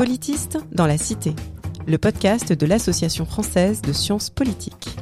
[0.00, 1.34] Politiste dans la Cité,
[1.86, 4.96] le podcast de l'Association française de sciences politiques.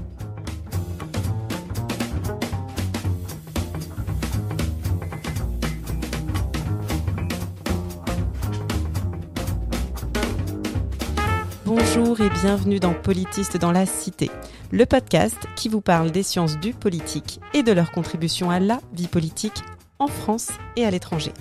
[11.65, 14.33] Bonjour et bienvenue dans Politiste dans la Cité,
[14.73, 18.81] le podcast qui vous parle des sciences du politique et de leur contribution à la
[18.93, 19.63] vie politique
[20.01, 21.33] en France et à l'étranger.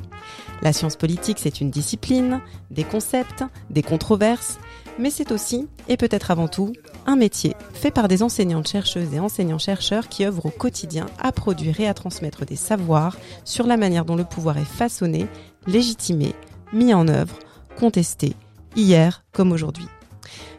[0.61, 4.59] La science politique, c'est une discipline, des concepts, des controverses,
[4.99, 6.73] mais c'est aussi, et peut-être avant tout,
[7.05, 11.79] un métier fait par des enseignantes chercheuses et enseignants-chercheurs qui œuvrent au quotidien à produire
[11.79, 15.27] et à transmettre des savoirs sur la manière dont le pouvoir est façonné,
[15.67, 16.33] légitimé,
[16.73, 17.37] mis en œuvre,
[17.77, 18.33] contesté,
[18.75, 19.87] hier comme aujourd'hui.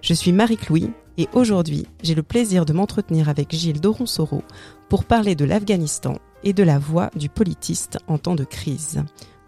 [0.01, 4.43] Je suis Marie-Clouy et aujourd'hui, j'ai le plaisir de m'entretenir avec Gilles Doronsoro
[4.89, 9.03] pour parler de l'Afghanistan et de la voix du politiste en temps de crise.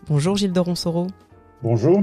[0.08, 1.08] Bonjour Gilles Doronsoro.
[1.62, 2.02] Bonjour.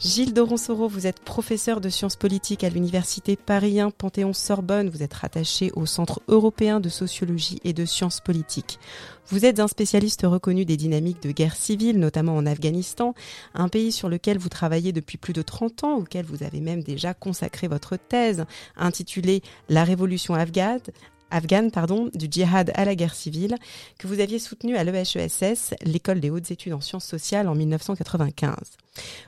[0.00, 4.88] Gilles Doronsoro, vous êtes professeur de sciences politiques à l'université Paris 1 Panthéon-Sorbonne.
[4.88, 8.78] Vous êtes rattaché au Centre européen de sociologie et de sciences politiques.
[9.26, 13.14] Vous êtes un spécialiste reconnu des dynamiques de guerre civile, notamment en Afghanistan,
[13.54, 16.84] un pays sur lequel vous travaillez depuis plus de 30 ans, auquel vous avez même
[16.84, 18.44] déjà consacré votre thèse
[18.76, 20.80] intitulée La révolution afghane,
[21.30, 23.56] afghane pardon, du djihad à la guerre civile,
[23.98, 28.54] que vous aviez soutenu à l'EHESS, l'école des hautes études en sciences sociales, en 1995.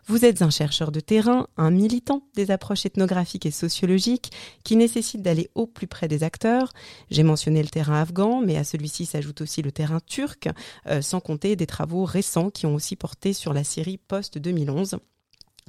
[0.07, 4.33] Vous êtes un chercheur de terrain, un militant des approches ethnographiques et sociologiques
[4.65, 6.73] qui nécessitent d'aller au plus près des acteurs.
[7.11, 10.49] J'ai mentionné le terrain afghan, mais à celui-ci s'ajoute aussi le terrain turc,
[10.87, 14.99] euh, sans compter des travaux récents qui ont aussi porté sur la Syrie post-2011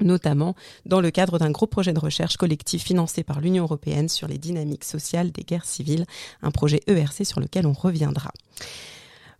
[0.01, 4.27] notamment dans le cadre d'un gros projet de recherche collectif financé par l'Union européenne sur
[4.27, 6.05] les dynamiques sociales des guerres civiles,
[6.41, 8.31] un projet ERC sur lequel on reviendra.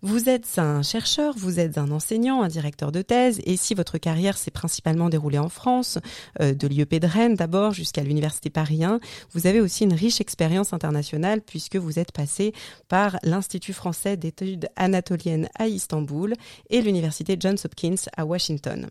[0.04, 4.00] Vous êtes un chercheur, vous êtes un enseignant, un directeur de thèse, et si votre
[4.00, 6.00] carrière s'est principalement déroulée en France,
[6.40, 9.00] euh, de l'IEP de Rennes d'abord jusqu'à l'Université Paris 1,
[9.34, 12.52] vous avez aussi une riche expérience internationale puisque vous êtes passé
[12.88, 16.34] par l'Institut français d'études anatoliennes à Istanbul
[16.72, 18.90] et l'Université Johns Hopkins à Washington.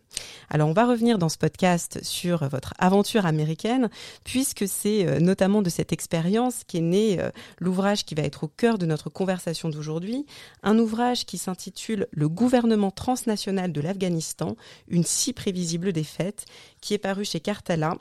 [0.49, 3.89] Alors on va revenir dans ce podcast sur votre aventure américaine
[4.23, 8.47] puisque c'est euh, notamment de cette expérience qu'est né euh, l'ouvrage qui va être au
[8.47, 10.25] cœur de notre conversation d'aujourd'hui,
[10.63, 14.55] un ouvrage qui s'intitule Le gouvernement transnational de l'Afghanistan,
[14.87, 16.45] une si prévisible défaite,
[16.79, 17.97] qui est paru chez Cartala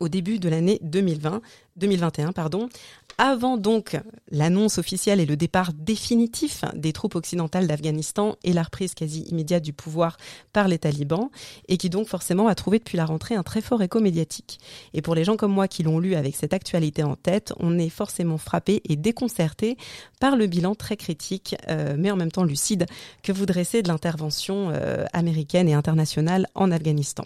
[0.00, 1.40] au début de l'année 2020,
[1.76, 2.68] 2021, pardon,
[3.18, 3.96] avant donc
[4.30, 9.64] l'annonce officielle et le départ définitif des troupes occidentales d'Afghanistan et la reprise quasi immédiate
[9.64, 10.16] du pouvoir
[10.52, 11.28] par les talibans,
[11.66, 14.60] et qui donc forcément a trouvé depuis la rentrée un très fort écho médiatique.
[14.94, 17.76] Et pour les gens comme moi qui l'ont lu avec cette actualité en tête, on
[17.78, 19.76] est forcément frappé et déconcerté
[20.20, 22.86] par le bilan très critique, euh, mais en même temps lucide,
[23.24, 27.24] que vous dressez de l'intervention euh, américaine et internationale en Afghanistan.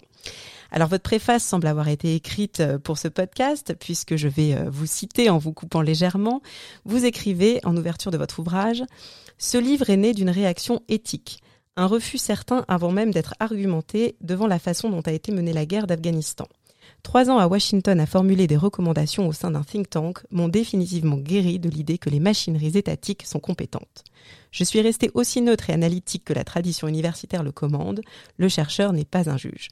[0.75, 4.71] Alors votre préface semble avoir été écrite euh, pour ce podcast, puisque je vais euh,
[4.71, 6.41] vous citer en vous coupant légèrement.
[6.83, 8.83] Vous écrivez en ouverture de votre ouvrage,
[9.37, 11.43] Ce livre est né d'une réaction éthique,
[11.75, 15.67] un refus certain avant même d'être argumenté devant la façon dont a été menée la
[15.67, 16.47] guerre d'Afghanistan.
[17.03, 21.17] Trois ans à Washington à formuler des recommandations au sein d'un think tank m'ont définitivement
[21.17, 24.03] guéri de l'idée que les machineries étatiques sont compétentes.
[24.51, 28.01] Je suis resté aussi neutre et analytique que la tradition universitaire le commande.
[28.37, 29.67] Le chercheur n'est pas un juge.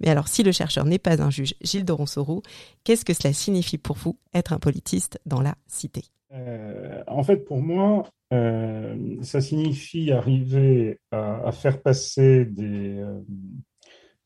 [0.00, 2.42] Mais alors, si le chercheur n'est pas un juge, Gilles Doronsoro,
[2.82, 6.02] qu'est-ce que cela signifie pour vous être un politiste dans la cité?
[6.32, 13.20] Euh, En fait, pour moi, euh, ça signifie arriver à, faire passer des, euh,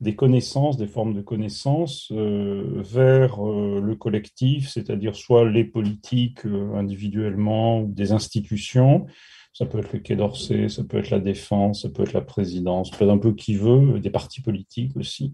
[0.01, 6.45] des connaissances, des formes de connaissances euh, vers euh, le collectif, c'est-à-dire soit les politiques
[6.45, 9.07] euh, individuellement ou des institutions.
[9.55, 12.21] Ça peut être le Quai d'Orsay, ça peut être la défense, ça peut être la
[12.21, 15.33] présidence, peut être un peu qui veut, des partis politiques aussi.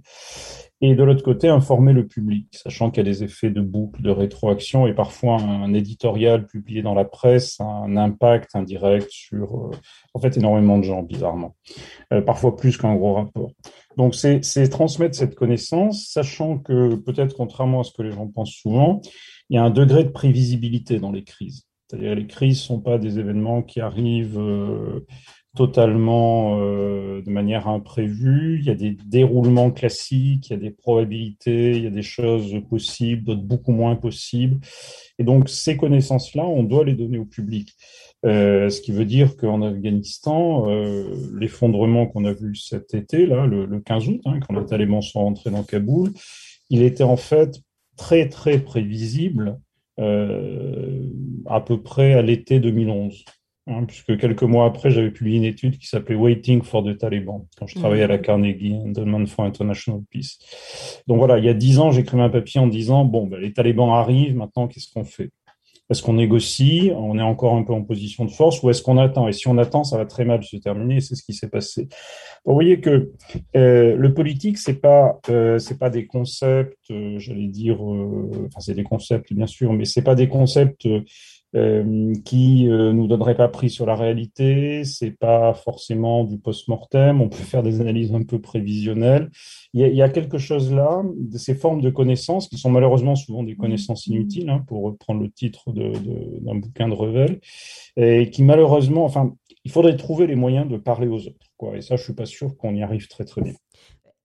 [0.80, 4.00] Et de l'autre côté, informer le public, sachant qu'il y a des effets de boucle,
[4.00, 9.72] de rétroaction, et parfois un éditorial publié dans la presse a un impact indirect sur,
[10.14, 11.56] en fait, énormément de gens, bizarrement.
[12.24, 13.50] parfois plus qu'un gros rapport.
[13.96, 18.54] Donc, c'est transmettre cette connaissance, sachant que peut-être contrairement à ce que les gens pensent
[18.54, 19.00] souvent,
[19.50, 21.66] il y a un degré de prévisibilité dans les crises.
[21.88, 25.04] C'est-à-dire les crises ne sont pas des événements qui arrivent euh,
[25.56, 28.58] totalement euh, de manière imprévue.
[28.58, 32.02] Il y a des déroulements classiques, il y a des probabilités, il y a des
[32.02, 34.58] choses possibles, d'autres beaucoup moins possibles.
[35.18, 37.74] Et donc, ces connaissances-là, on doit les donner au public.
[38.24, 41.04] Euh, ce qui veut dire qu'en Afghanistan, euh,
[41.34, 45.20] l'effondrement qu'on a vu cet été, là, le, 15 août, hein, quand les talibans sont
[45.20, 46.12] rentrés dans Kaboul,
[46.70, 47.60] il était en fait
[47.96, 49.58] très très prévisible
[49.98, 53.24] à peu près à l'été 2011.
[53.68, 57.46] Hein, puisque quelques mois après, j'avais publié une étude qui s'appelait Waiting for the Taliban,
[57.56, 58.22] quand je travaillais à la mmh.
[58.22, 60.38] Carnegie Endowment for International Peace.
[61.06, 63.52] Donc voilà, il y a dix ans, j'écrivais un papier en disant, bon, ben, les
[63.52, 65.30] talibans arrivent, maintenant, qu'est-ce qu'on fait?
[65.90, 66.90] Est-ce qu'on négocie?
[66.96, 69.28] On est encore un peu en position de force ou est-ce qu'on attend?
[69.28, 71.88] Et si on attend, ça va très mal se terminer, c'est ce qui s'est passé.
[72.44, 73.12] Vous voyez que
[73.56, 78.74] euh, le politique, c'est pas, euh, c'est pas des concepts, euh, j'allais dire, enfin c'est
[78.74, 80.88] des concepts bien sûr, mais c'est pas des concepts
[81.54, 84.84] euh, qui euh, nous donnerait pas pris sur la réalité.
[84.84, 87.20] C'est pas forcément du post-mortem.
[87.20, 89.30] On peut faire des analyses un peu prévisionnelles.
[89.74, 92.70] Il y, a, y, a, quelque chose là, de ces formes de connaissances qui sont
[92.70, 95.90] malheureusement souvent des connaissances inutiles, hein, pour reprendre le titre d'un
[96.54, 97.40] de, bouquin de Revel,
[97.96, 99.34] et qui malheureusement, enfin,
[99.64, 101.46] il faudrait trouver les moyens de parler aux autres.
[101.56, 101.76] Quoi.
[101.76, 103.54] Et ça, je suis pas sûr qu'on y arrive très très bien.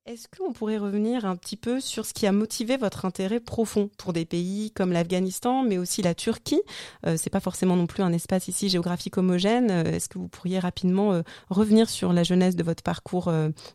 [0.08, 3.90] Est-ce qu'on pourrait revenir un petit peu sur ce qui a motivé votre intérêt profond
[3.98, 6.62] pour des pays comme l'Afghanistan, mais aussi la Turquie?
[7.06, 9.70] Euh, C'est pas forcément non plus un espace ici géographique homogène.
[9.70, 13.30] Euh, est-ce que vous pourriez rapidement euh, revenir sur la jeunesse de votre parcours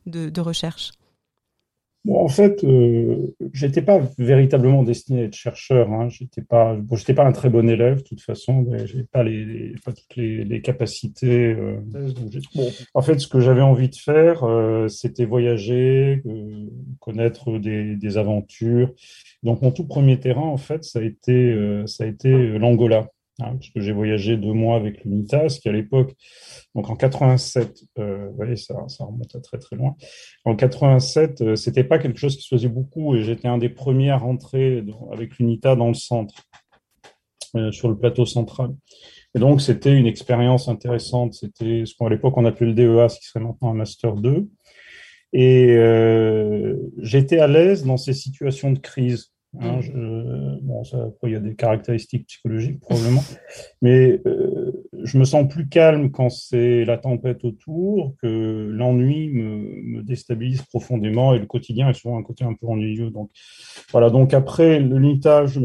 [0.06, 0.92] de recherche?
[2.04, 5.92] Bon, en fait, euh, j'étais pas véritablement destiné à être chercheur.
[5.92, 6.08] Hein.
[6.08, 8.66] J'étais pas, bon, j'étais pas un très bon élève, de toute façon.
[8.86, 11.52] J'ai pas les, pas toutes les, les capacités.
[11.52, 11.80] Euh,
[12.56, 12.68] bon.
[12.94, 16.66] En fait, ce que j'avais envie de faire, euh, c'était voyager, euh,
[16.98, 18.92] connaître des, des, aventures.
[19.44, 23.10] Donc, mon tout premier terrain, en fait, ça a été, euh, ça a été l'Angola.
[23.42, 26.14] Hein, parce que j'ai voyagé deux mois avec l'UNITAS, qui à l'époque,
[26.74, 29.96] donc en 87, euh, vous voyez, ça, ça, remonte à très très loin.
[30.44, 33.68] En 87, euh, c'était pas quelque chose qui se faisait beaucoup, et j'étais un des
[33.68, 36.34] premiers à rentrer avec l'UNITA dans le centre,
[37.54, 38.70] euh, sur le plateau central.
[39.34, 41.34] Et donc c'était une expérience intéressante.
[41.34, 44.48] C'était ce qu'à l'époque on appelait le DEA, ce qui serait maintenant un master 2.
[45.34, 49.32] Et euh, j'étais à l'aise dans ces situations de crise.
[49.60, 49.80] Hein, mm.
[49.82, 53.22] je, après, il y a des caractéristiques psychologiques probablement,
[53.80, 60.02] mais euh, je me sens plus calme quand c'est la tempête autour, que l'ennui me,
[60.02, 63.10] déstabilise profondément et le quotidien est souvent un côté un peu ennuyeux.
[63.10, 63.30] Donc
[63.92, 64.10] voilà.
[64.10, 65.60] Donc après l'UNITA, je,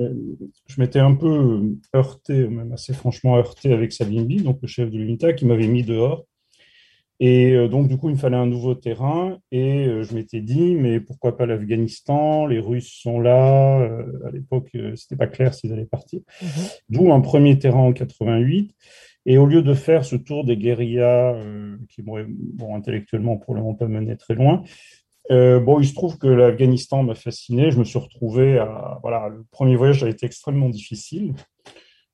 [0.67, 4.97] je m'étais un peu heurté, même assez franchement heurté avec Savimbi, donc le chef de
[4.97, 6.25] l'UNITA, qui m'avait mis dehors
[7.19, 9.39] et euh, donc, du coup, il me fallait un nouveau terrain.
[9.51, 12.45] Et euh, je m'étais dit, mais pourquoi pas l'Afghanistan?
[12.45, 13.79] Les Russes sont là.
[13.79, 16.19] Euh, à l'époque, c'était pas clair s'ils allaient partir.
[16.41, 16.49] Mhm.
[16.89, 18.75] D'où un premier terrain en 88.
[19.25, 21.35] Et au lieu de faire ce tour des guérillas,
[21.89, 24.63] qui bon, intellectuellement, probablement pas mené très loin,
[25.29, 27.69] bon, il se trouve que l'Afghanistan m'a fasciné.
[27.69, 28.99] Je me suis retrouvé à.
[29.01, 31.33] Voilà, le premier voyage a été extrêmement difficile.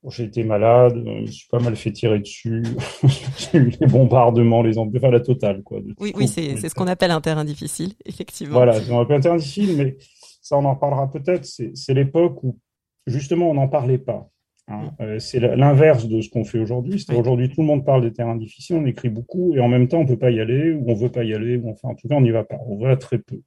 [0.10, 2.64] J'ai été malade, je me suis pas mal fait tirer dessus.
[3.38, 5.64] J'ai eu les bombardements, les enfin la totale.
[5.64, 8.56] Quoi, oui, oui c'est ce qu'on appelle un terrain difficile, effectivement.
[8.56, 9.98] Voilà, appelle un terrain difficile, mais
[10.42, 11.46] ça, on en parlera peut-être.
[11.46, 12.60] C'est l'époque où,
[13.08, 14.30] justement, on n'en parlait pas.
[14.68, 14.92] Hein.
[15.00, 15.04] Mm.
[15.04, 17.00] Euh, c'est l'inverse de ce qu'on fait aujourd'hui.
[17.00, 19.88] C'est aujourd'hui, tout le monde parle des terrains difficiles, on écrit beaucoup, et en même
[19.88, 21.96] temps, on peut pas y aller, ou on veut pas y aller, ou enfin, en
[21.96, 22.58] tout cas, on n'y va pas.
[22.68, 23.42] On va très peu.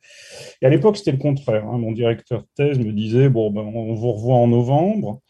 [0.62, 1.66] Et à l'époque, c'était le contraire.
[1.66, 1.78] Hein.
[1.78, 5.20] Mon directeur de thèse me disait, bon, ben, on vous revoit en novembre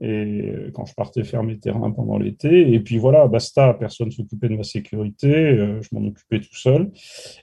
[0.00, 2.72] et euh, quand je partais faire mes terrains pendant l'été.
[2.72, 6.90] Et puis voilà, basta, personne s'occupait de ma sécurité, euh, je m'en occupais tout seul.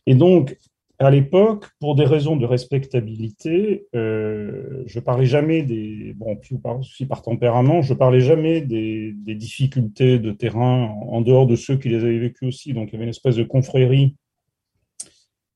[0.06, 0.58] Et donc,
[0.98, 6.38] à l'époque, pour des raisons de respectabilité, euh, je parlais jamais des, bon,
[6.80, 11.90] aussi par tempérament, je parlais jamais des, difficultés de terrain en dehors de ceux qui
[11.90, 12.72] les avaient vécues aussi.
[12.72, 14.16] Donc, il y avait une espèce de confrérie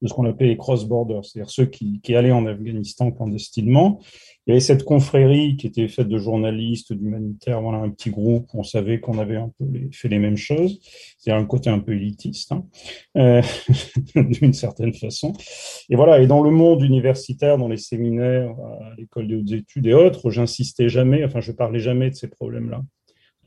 [0.02, 4.00] de ce qu'on appelait les cross-borders, c'est-à-dire ceux qui, qui allaient en Afghanistan clandestinement
[4.50, 8.48] il y avait cette confrérie qui était faite de journalistes, d'humanitaires, voilà, un petit groupe
[8.52, 10.80] où on savait qu'on avait un peu fait les mêmes choses.
[11.20, 12.66] C'est-à-dire un côté un peu élitiste, hein,
[13.18, 13.44] euh,
[14.16, 15.34] d'une certaine façon.
[15.92, 18.50] Et voilà, et dans le monde universitaire, dans les séminaires,
[18.82, 22.28] à l'école des hautes études et autres, j'insistais jamais, enfin, je parlais jamais de ces
[22.28, 22.82] problèmes-là.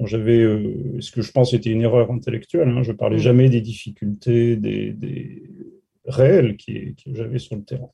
[0.05, 3.21] J'avais, euh, ce que je pense était une erreur intellectuelle, hein, je parlais mmh.
[3.21, 5.43] jamais des difficultés, des, des
[6.07, 7.91] réelles qui, que j'avais sur le terrain.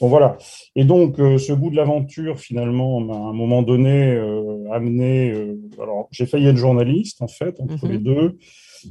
[0.00, 0.38] Bon voilà.
[0.76, 5.32] Et donc euh, ce goût de l'aventure finalement m'a à un moment donné euh, amené.
[5.32, 7.92] Euh, alors j'ai failli être journaliste en fait entre mhm.
[7.92, 8.38] les deux.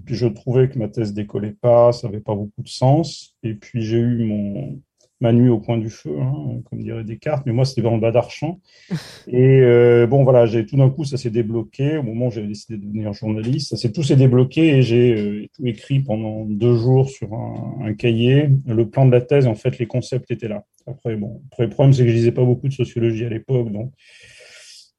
[0.05, 3.35] Puis je trouvais que ma thèse décollait pas, ça avait pas beaucoup de sens.
[3.43, 4.79] Et puis j'ai eu mon
[5.21, 8.11] ma nuit au coin du feu, hein, comme dirait Descartes, mais moi c'était le bas
[8.11, 8.59] d'Archamp.
[9.27, 12.47] Et euh, bon voilà, j'ai tout d'un coup ça s'est débloqué au moment où j'avais
[12.47, 16.45] décidé de devenir journaliste, ça s'est tout s'est débloqué et j'ai euh, tout écrit pendant
[16.45, 18.49] deux jours sur un, un, cahier.
[18.65, 20.63] Le plan de la thèse, en fait, les concepts étaient là.
[20.87, 23.71] Après bon, après, le problème c'est que je lisais pas beaucoup de sociologie à l'époque,
[23.71, 23.91] donc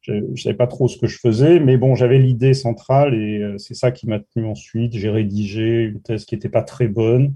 [0.02, 3.42] je ne savais pas trop ce que je faisais, mais bon, j'avais l'idée centrale et
[3.42, 4.94] euh, c'est ça qui m'a tenu ensuite.
[4.96, 7.34] J'ai rédigé une thèse qui n'était pas très bonne.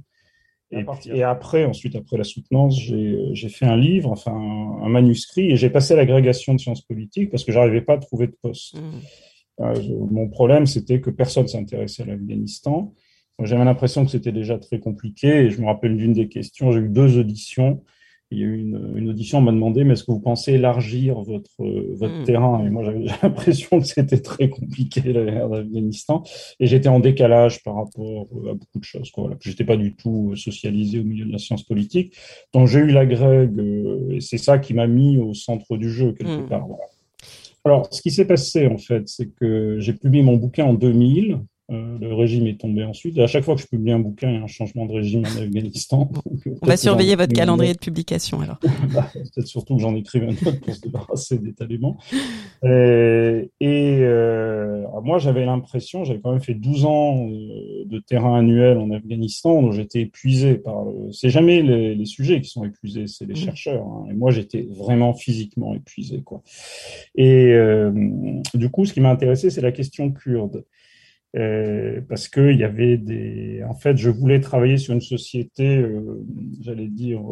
[1.07, 5.71] Et, après, ensuite, après la soutenance, j'ai fait un livre, enfin un, manuscrit, et j'ai
[5.71, 8.77] passé l'agrégation de sciences politiques parce que j'arrivais pas à trouver de poste.
[9.61, 10.07] Mmh.
[10.11, 12.93] mon problème, c'était que personne s'intéressait à l'Afghanistan.
[13.43, 15.29] J'avais l'impression que c'était déjà très compliqué.
[15.29, 17.83] Et je me rappelle d'une des questions, j'ai eu deux auditions
[18.35, 21.21] il y a eu une, audition, on m'a demandé, mais est-ce que vous pensez élargir
[21.21, 22.25] votre, votre hmm.
[22.25, 22.65] terrain?
[22.67, 26.23] Et moi, j'avais l'impression que c'était très compliqué, la guerre d'Afghanistan.
[26.61, 29.11] Et j'étais en décalage par rapport à beaucoup de choses.
[29.11, 29.25] Quoi.
[29.25, 29.37] Voilà.
[29.41, 32.17] Je n'étais pas du tout socialisé au milieu de la science politique.
[32.53, 35.91] Donc, j'ai eu la grègue, euh, et c'est ça qui m'a mis au centre du
[35.91, 36.49] jeu, quelque hmm.
[36.49, 36.67] part.
[37.65, 41.39] Alors, ce qui s'est passé, en fait, c'est que j'ai publié mon bouquin en 2000.
[41.71, 43.19] Euh, le régime est tombé ensuite.
[43.19, 45.23] à chaque fois que je publie un bouquin, il y a un changement de régime
[45.25, 46.11] en Afghanistan.
[46.63, 48.59] On va surveiller votre calendrier de publication alors.
[48.95, 51.97] Bah, peut-être surtout que j'en écrive un autre pour se débarrasser des talibans.
[52.65, 58.77] Euh, et, euh, moi, j'avais l'impression, j'avais quand même fait 12 ans de terrain annuel
[58.79, 60.85] en Afghanistan, donc j'étais épuisé par.
[61.13, 63.37] C'est jamais les, sujets qui sont épuisés, c'est les mmh.
[63.37, 63.87] chercheurs.
[63.87, 64.07] Hein.
[64.11, 66.43] Et moi, j'étais vraiment physiquement épuisé, quoi.
[67.17, 67.55] Et
[68.53, 70.65] du coup, ce qui m'a intéressé, c'est la question kurde.
[71.37, 73.63] Euh, parce que il y avait des.
[73.69, 76.25] En fait, je voulais travailler sur une société, euh,
[76.61, 77.23] j'allais dire,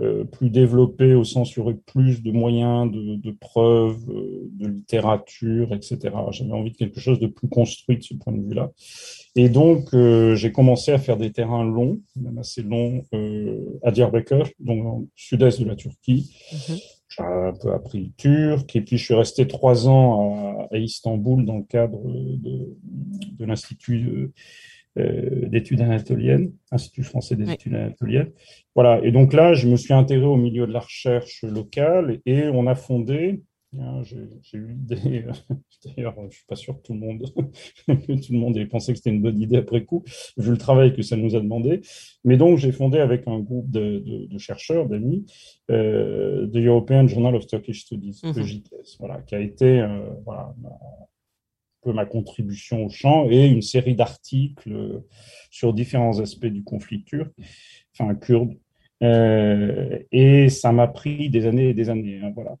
[0.00, 4.06] euh, plus développée au sens où il y aurait plus de moyens, de, de preuves,
[4.06, 5.98] de littérature, etc.
[6.30, 8.70] J'avais envie de quelque chose de plus construit de ce point de vue-là.
[9.34, 13.02] Et donc, j'ai commencé à faire des terrains longs, même assez longs,
[13.82, 16.32] à Diyarbakir, donc le sud-est de la Turquie.
[16.52, 20.76] Mm-hmm j'ai un peu appris le turc, et puis je suis resté trois ans à,
[20.78, 22.76] Istanbul dans le cadre de,
[23.38, 24.30] de l'Institut
[24.98, 28.32] euh, d'études anatoliennes, Institut français des études anatoliennes.
[28.74, 32.48] Voilà, et donc là, je me suis intégré au milieu de la recherche locale et
[32.48, 33.42] on a fondé
[33.76, 34.96] Hein, j'ai eu des.
[35.96, 37.22] D'ailleurs, je suis pas sûr que tout le monde,
[37.86, 40.04] tout le monde ait pensé que c'était une bonne idée après coup,
[40.38, 41.82] vu le travail que ça nous a demandé.
[42.24, 45.26] Mais donc, j'ai fondé avec un groupe de, de, chercheurs, d'amis,
[45.70, 48.32] euh, The European Journal of Turkish Studies, mmh.
[49.00, 50.54] voilà, qui a été euh, voilà,
[51.82, 55.02] peu ma contribution au champ et une série d'articles
[55.50, 57.30] sur différents aspects du conflit turc,
[57.92, 58.54] enfin kurde.
[59.02, 62.20] Euh, et ça m'a pris des années et des années.
[62.22, 62.56] Hein, voilà.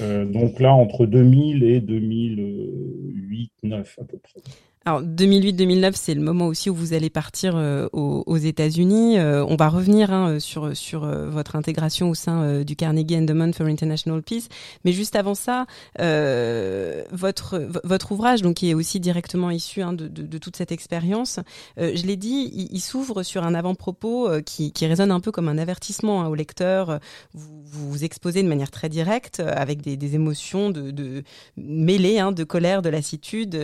[0.00, 4.40] Euh, donc là, entre 2000 et 2008-2009 à peu près.
[4.88, 9.18] Alors 2008-2009, c'est le moment aussi où vous allez partir euh, aux, États-Unis.
[9.18, 13.52] Euh, on va revenir hein, sur sur euh, votre intégration au sein du Carnegie Endowment
[13.52, 14.46] for International Peace,
[14.84, 15.66] mais juste avant ça,
[15.98, 21.40] votre votre ouvrage, donc qui est aussi directement issu hein, de, de, toute cette expérience,
[21.76, 25.48] je l'ai dit, il, il s'ouvre sur un avant-propos qui, qui résonne un peu comme
[25.48, 27.00] un avertissement hein, au lecteur.
[27.34, 31.24] Vous, vous exposez de manière très directe, avec des, des émotions de, de
[31.56, 33.58] mêlées, hein, de colère, de lassitude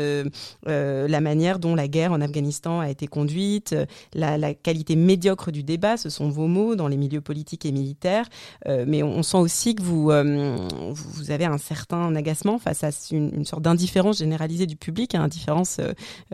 [1.12, 5.62] la manière dont la guerre en Afghanistan a été conduite, euh, la, qualité médiocre du
[5.62, 8.26] débat, ce sont vos mots dans les milieux politiques et militaires.
[8.66, 10.56] Euh, mais on, sent aussi que vous, euh,
[10.92, 15.80] vous avez un certain agacement face à une, sorte d'indifférence généralisée du public, hein, indifférence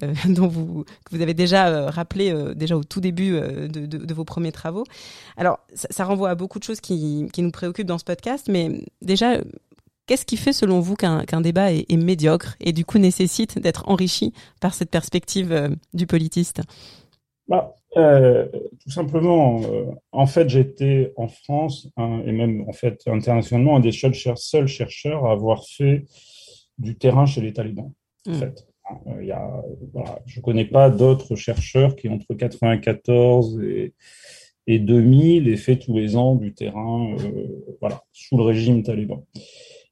[0.26, 4.84] dont vous, que vous avez déjà rappelé déjà au tout début de, vos premiers travaux.
[5.36, 8.84] Alors, ça, renvoie à beaucoup de choses qui, qui nous préoccupent dans ce podcast, mais
[9.02, 9.38] déjà,
[10.08, 14.32] Qu'est-ce qui fait selon vous qu'un débat est, médiocre et du coup nécessite d'être enrichi
[14.58, 16.62] par cette perspective euh, du politiste?
[17.46, 18.46] Bah, euh,
[18.82, 21.88] Tout simplement, euh, en fait, j'étais en France
[22.24, 24.14] et même en fait internationalement un des seuls,
[24.66, 26.06] chercheurs à avoir fait
[26.78, 27.92] du terrain chez les talibans.
[28.26, 28.34] En hmm.
[28.34, 28.66] fait.
[29.20, 29.62] Il y a,
[30.24, 33.92] je ne connais pas d'autres chercheurs qui, entre 1994 et,
[34.66, 37.14] et 2000, aient fait tous les ans du terrain
[37.82, 39.22] voilà, sous le régime taliban.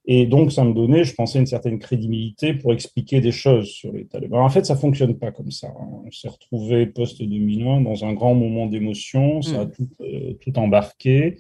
[0.09, 3.93] Et donc, ça me donnait, je pensais, une certaine crédibilité pour expliquer des choses sur
[3.93, 4.41] les talibans.
[4.41, 5.67] En fait, ça fonctionne pas comme ça.
[5.67, 6.03] Hein.
[6.07, 9.73] On s'est retrouvé post-2001 dans un grand moment d'émotion, ça a mm.
[9.73, 11.39] tout, euh, tout embarqué.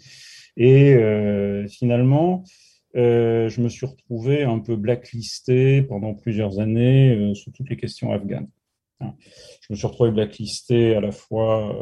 [0.56, 2.42] Et euh, finalement,
[2.96, 8.10] euh, je me suis retrouvé un peu blacklisté pendant plusieurs années sur toutes les questions
[8.10, 8.48] afghanes.
[9.00, 9.12] Hein.
[9.60, 11.76] Je me suis retrouvé blacklisté à la fois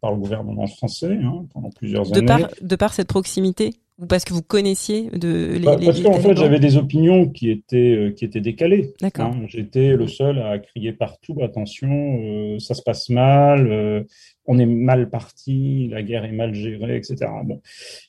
[0.00, 2.26] par le gouvernement français hein, pendant plusieurs de années.
[2.26, 3.74] Par, de par cette proximité?
[3.98, 7.48] Ou parce que vous connaissiez de les, bah, Parce qu'en fait, j'avais des opinions qui
[7.50, 8.92] étaient, euh, qui étaient décalées.
[9.00, 9.26] D'accord.
[9.26, 9.44] Hein.
[9.46, 14.02] J'étais le seul à crier partout attention, euh, ça se passe mal, euh,
[14.46, 17.30] on est mal parti, la guerre est mal gérée, etc.
[17.44, 17.60] Bon.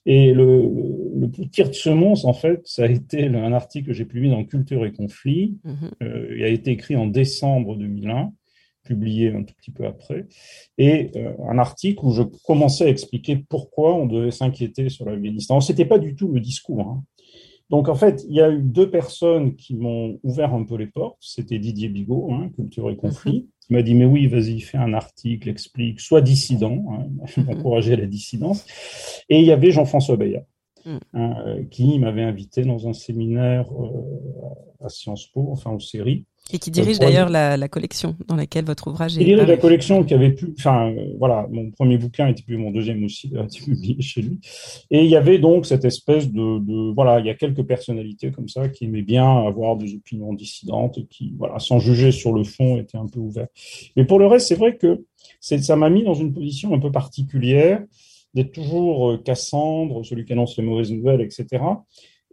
[0.08, 0.72] Et le,
[1.16, 4.32] le plus tir de semonce, en fait, ça a été un article que j'ai publié
[4.32, 5.58] dans Culture et Conflit.
[5.64, 5.74] Mmh
[6.38, 8.32] il a été écrit en décembre 2001
[8.86, 10.28] publié un tout petit peu après,
[10.78, 15.60] et euh, un article où je commençais à expliquer pourquoi on devait s'inquiéter sur l'Afghanistan.
[15.60, 16.82] Ce n'était pas du tout le discours.
[16.82, 17.04] Hein.
[17.70, 20.88] Donc en fait, il y a eu deux personnes qui m'ont ouvert un peu les
[20.88, 21.18] portes.
[21.20, 23.48] C'était Didier Bigot, hein, Culture et Conflit, mhm.
[23.60, 27.08] qui m'a dit mais oui, vas-y, fais un article, explique, sois dissident, hein,
[27.48, 28.66] encourager la dissidence.
[29.30, 30.46] Et il y avait Jean-François Bayard
[30.86, 30.98] mm.
[31.14, 33.66] hein, qui m'avait invité dans un séminaire
[34.84, 38.66] à Sciences Po, enfin en série, et qui dirige d'ailleurs la, la, collection dans laquelle
[38.66, 39.22] votre ouvrage est.
[39.22, 42.58] Il dirige la collection qui avait pu, enfin euh, voilà, mon premier bouquin était plus
[42.58, 44.40] mon deuxième aussi, a été publié chez lui.
[44.92, 48.32] Et il y avait donc cette espèce de, de, voilà, il y a quelques personnalités
[48.32, 52.44] comme ça qui aimaient bien avoir des opinions dissidentes, qui voilà, sans juger sur le
[52.44, 53.48] fond, étaient un peu ouverts.
[53.96, 55.04] Mais pour le reste, c'est vrai que
[55.40, 57.82] ça m'a mis dans une position un peu particulière
[58.36, 61.64] d'être toujours euh, Cassandre, celui qui annonce les mauvaises nouvelles, etc.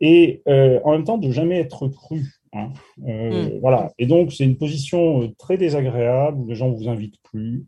[0.00, 2.72] Et euh, en même temps de jamais être cru Hein.
[3.06, 3.60] Euh, mm.
[3.60, 3.92] Voilà.
[3.98, 7.66] Et donc, c'est une position euh, très désagréable où les gens ne vous invitent plus.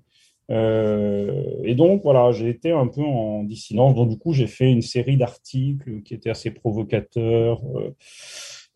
[0.50, 3.94] Euh, et donc, voilà, j'ai été un peu en dissidence.
[3.94, 7.62] Donc, du coup, j'ai fait une série d'articles qui étaient assez provocateurs.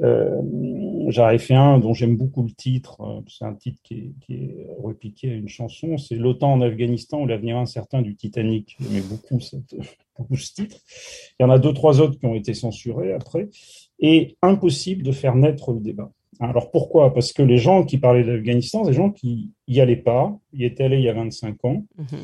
[0.01, 3.23] J'avais fait un dont j'aime beaucoup le titre.
[3.29, 5.99] C'est un titre qui est, qui est, repiqué à une chanson.
[5.99, 8.77] C'est L'OTAN en Afghanistan ou l'avenir incertain du Titanic.
[8.81, 9.75] J'aimais beaucoup, cette,
[10.17, 10.77] beaucoup ce titre.
[11.39, 13.49] Il y en a deux, trois autres qui ont été censurés après
[13.99, 16.11] et impossible de faire naître le débat.
[16.41, 17.13] Alors pourquoi?
[17.13, 20.65] Parce que les gens qui parlaient de l'Afghanistan, des gens qui y allaient pas, y
[20.65, 22.19] étaient allés il y a 25 ans, mhm.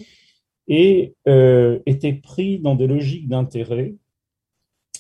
[0.69, 3.95] et euh, étaient pris dans des logiques d'intérêt,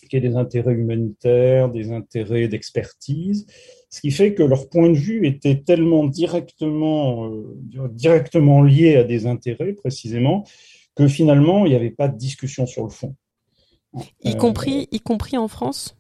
[0.09, 3.47] qui est des intérêts humanitaires, des intérêts d'expertise,
[3.89, 9.05] ce qui fait que leur point de vue était tellement directement, euh, directement lié à
[9.05, 10.45] des intérêts précisément,
[10.97, 13.15] que finalement il n'y avait pas de discussion sur le fond.
[14.25, 15.97] Y compris, y compris en France?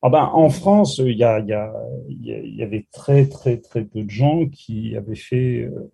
[0.00, 1.72] Ah ben, en France, il y, a, il, y a,
[2.08, 5.62] il y avait très, très, très peu de gens qui avaient fait.
[5.62, 5.90] Euh,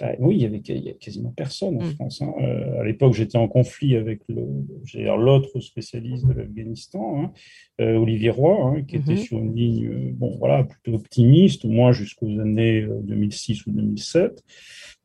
[0.00, 1.94] bah, oui, il y avait y a quasiment personne en mm.
[1.94, 2.22] France.
[2.22, 2.32] Hein.
[2.40, 7.32] Euh, à l'époque, j'étais en conflit avec l'autre spécialiste de l'Afghanistan, hein,
[7.80, 9.24] euh, Olivier Roy, hein, qui était mm-hmm.
[9.24, 14.42] sur une ligne bon, voilà, plutôt optimiste, au moins jusqu'aux années 2006 ou 2007.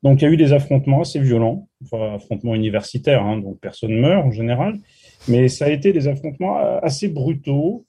[0.01, 4.25] Donc, il y a eu des affrontements assez violents, enfin, affrontements universitaires, donc personne meurt
[4.25, 4.79] en général,
[5.27, 7.85] mais ça a été des affrontements assez brutaux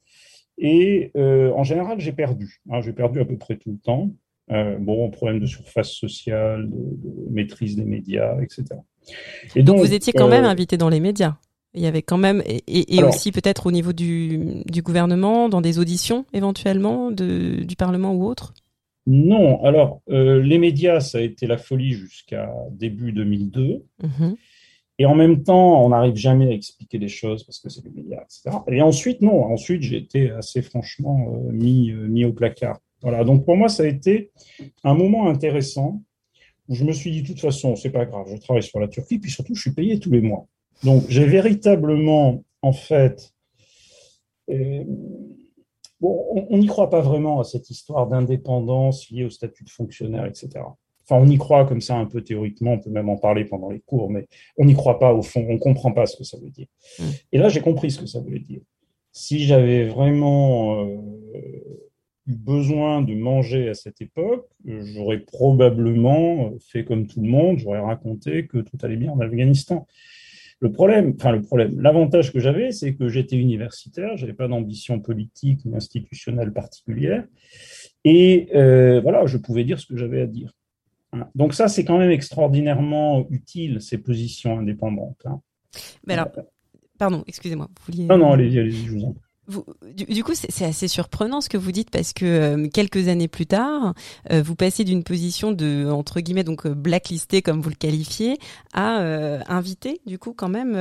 [0.64, 2.62] et euh, en général, j'ai perdu.
[2.70, 4.12] Hein, j'ai perdu à peu près tout le temps.
[4.52, 8.64] Euh, bon, problème de surface sociale, de, maîtrise des médias, etc.
[9.56, 11.36] Et donc, vous étiez quand même euh, invité dans les médias.
[11.74, 15.80] Il y avait quand même, et, aussi peut-être au niveau du, du, gouvernement, dans des
[15.80, 18.54] auditions éventuellement de, du Parlement ou autre?
[19.06, 23.82] Non, alors les médias, ça a été la folie jusqu'à début 2002.
[25.02, 27.90] Et en même temps, on n'arrive jamais à expliquer les choses parce que c'est les
[27.90, 28.56] médias, etc.
[28.68, 32.78] Et ensuite, non, ensuite, j'ai été assez franchement euh, mis, euh, mis au placard.
[33.00, 34.30] Voilà, donc pour moi, ça a été
[34.84, 36.00] un moment intéressant
[36.68, 38.86] où je me suis dit, de toute façon, c'est pas grave, je travaille sur la
[38.86, 40.46] Turquie, puis surtout, je suis payé tous les mois.
[40.84, 43.32] Donc, j'ai véritablement, en fait,
[44.50, 44.84] euh,
[46.00, 50.26] bon, on n'y croit pas vraiment à cette histoire d'indépendance liée au statut de fonctionnaire,
[50.26, 50.60] etc.
[51.04, 53.70] Enfin, on y croit comme ça un peu théoriquement, on peut même en parler pendant
[53.70, 56.24] les cours, mais on n'y croit pas au fond, on ne comprend pas ce que
[56.24, 56.66] ça veut dire.
[56.98, 57.04] Mm.
[57.32, 58.60] Et là, j'ai compris ce que ça voulait dire.
[59.10, 60.96] Si j'avais vraiment euh,
[62.26, 67.80] eu besoin de manger à cette époque, j'aurais probablement fait comme tout le monde, j'aurais
[67.80, 69.86] raconté que tout allait bien en Afghanistan.
[70.60, 75.00] Le problème, enfin le problème, l'avantage que j'avais, c'est que j'étais universitaire, j'avais pas d'ambition
[75.00, 77.26] politique ou institutionnelle particulière,
[78.04, 80.52] et euh, voilà, je pouvais dire ce que j'avais à dire.
[81.34, 85.20] Donc ça, c'est quand même extraordinairement utile, ces positions indépendantes.
[85.26, 85.40] Hein.
[86.06, 86.28] Mais alors,
[86.98, 87.68] pardon, excusez-moi.
[87.98, 90.04] Non, non, allez-y, allez-y, je vous en prie.
[90.08, 93.46] du, coup, c'est assez surprenant ce que vous dites parce que euh, quelques années plus
[93.46, 93.94] tard,
[94.30, 98.38] euh, vous passez d'une position de entre guillemets donc euh, blacklisté comme vous le qualifiez
[98.72, 98.98] à
[99.52, 100.76] inviter du coup quand même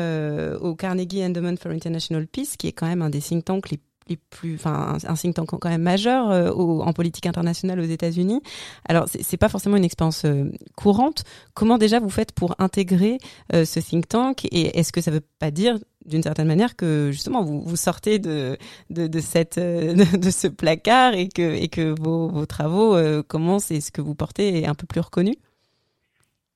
[0.62, 3.80] au Carnegie Endowment for International Peace, qui est quand même un des think tanks les
[4.08, 8.42] les plus, enfin, un, think tank quand même majeur euh, en politique internationale aux États-Unis.
[8.88, 11.24] Alors, c'est pas forcément une expérience euh, courante.
[11.54, 13.18] Comment déjà vous faites pour intégrer
[13.54, 17.10] euh, ce think tank et est-ce que ça veut pas dire d'une certaine manière que
[17.12, 18.58] justement vous, vous sortez de,
[18.90, 23.82] de, de cette de, ce placard et que et que vos, vos travaux commencent et
[23.82, 25.36] ce que vous portez est un peu plus reconnu?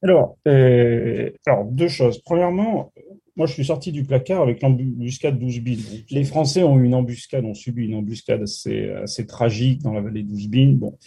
[0.01, 2.19] Alors, alors deux choses.
[2.23, 2.91] Premièrement,
[3.35, 5.61] moi, je suis sorti du placard avec l'embuscade 12
[6.09, 10.01] Les Français ont eu une embuscade, ont subi une embuscade assez, assez tragique dans la
[10.01, 10.97] vallée 12 Bon.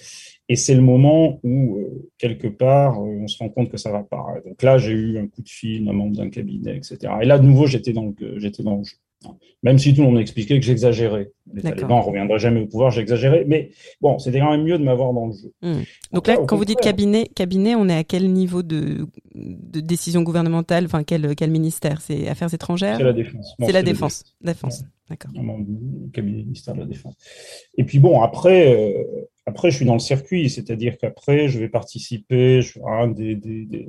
[0.50, 3.92] Et c'est le moment où, euh, quelque part, euh, on se rend compte que ça
[3.92, 4.24] va pas.
[4.46, 7.12] Donc là, j'ai eu un coup de fil, un membre d'un cabinet, etc.
[7.22, 8.96] Et là, de nouveau, j'étais dans le, j'étais dans le jeu.
[9.64, 11.32] Même si tout le monde m'expliquait que j'exagérais.
[11.52, 13.44] Les talibans ne reviendraient jamais au pouvoir, j'exagérais.
[13.48, 15.52] Mais bon, c'était quand même mieux de m'avoir dans le jeu.
[15.62, 15.82] Hmm.
[16.12, 20.22] Donc, là, quand vous dites cabinet, cabinet, on est à quel niveau de, de décision
[20.22, 22.00] gouvernementale Enfin, quel, quel ministère?
[22.00, 22.98] C'est Affaires étrangères?
[22.98, 23.54] C'est la défense.
[23.58, 24.24] C'est la défense.
[24.40, 24.84] Défense.
[25.10, 25.32] D'accord.
[26.12, 27.14] cabinet ministère de la Défense.
[27.78, 31.70] Et puis bon, après, euh, Après, je suis dans le circuit, c'est-à-dire qu'après, je vais
[31.70, 32.60] participer,
[33.16, 33.88] des, des, des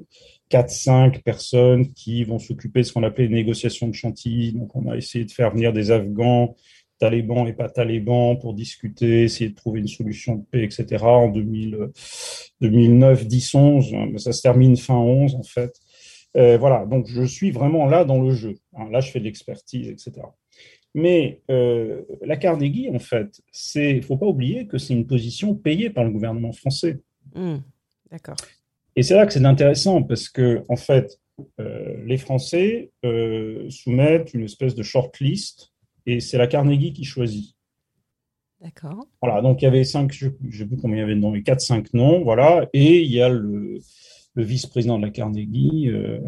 [0.50, 4.54] 4-5 personnes qui vont s'occuper de ce qu'on appelait les négociations de Chantilly.
[4.54, 6.56] Donc, on a essayé de faire venir des Afghans,
[7.00, 11.04] talibans et pas talibans pour discuter, essayer de trouver une solution de paix, etc.
[11.04, 11.90] En 2000,
[12.62, 15.74] 2009, 10, 11, ça se termine fin 11 en fait.
[16.38, 18.56] Euh, voilà, donc je suis vraiment là dans le jeu.
[18.76, 20.28] Hein, là, je fais de l'expertise, etc.
[20.94, 23.42] Mais euh, la Carnegie, en fait,
[23.76, 27.00] il ne faut pas oublier que c'est une position payée par le gouvernement français.
[27.36, 27.58] Mmh,
[28.12, 28.38] D'accord.
[29.00, 31.22] Et c'est là que c'est intéressant parce que, en fait,
[31.62, 35.72] euh, les Français euh, soumettent une espèce de shortlist
[36.06, 37.56] et c'est la Carnegie qui choisit.
[38.60, 39.08] D'accord.
[39.22, 41.22] Voilà, donc il y avait cinq, je ne sais plus combien il y avait de
[41.22, 43.80] noms, mais quatre, cinq noms, voilà, et il y a le,
[44.34, 46.20] le vice-président de la Carnegie, euh,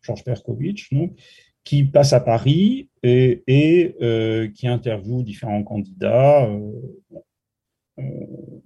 [0.00, 1.18] Georges Perkovitch, donc,
[1.64, 6.48] qui passe à Paris et, et euh, qui interviewe différents candidats.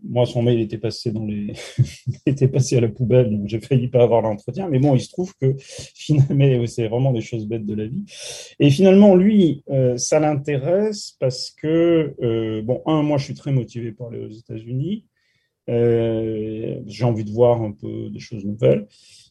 [0.03, 1.53] Moi, son mail était passé dans les,
[2.27, 4.69] était passé à la poubelle, donc j'ai failli pas avoir l'entretien.
[4.69, 5.55] Mais bon, il se trouve que
[5.95, 8.05] finalement, c'est vraiment des choses bêtes de la vie.
[8.59, 13.53] Et finalement, lui, euh, ça l'intéresse parce que, euh, bon, un, moi, je suis très
[13.53, 15.05] motivé pour aller aux États-Unis.
[15.69, 18.87] Euh, j'ai envie de voir un peu des choses nouvelles.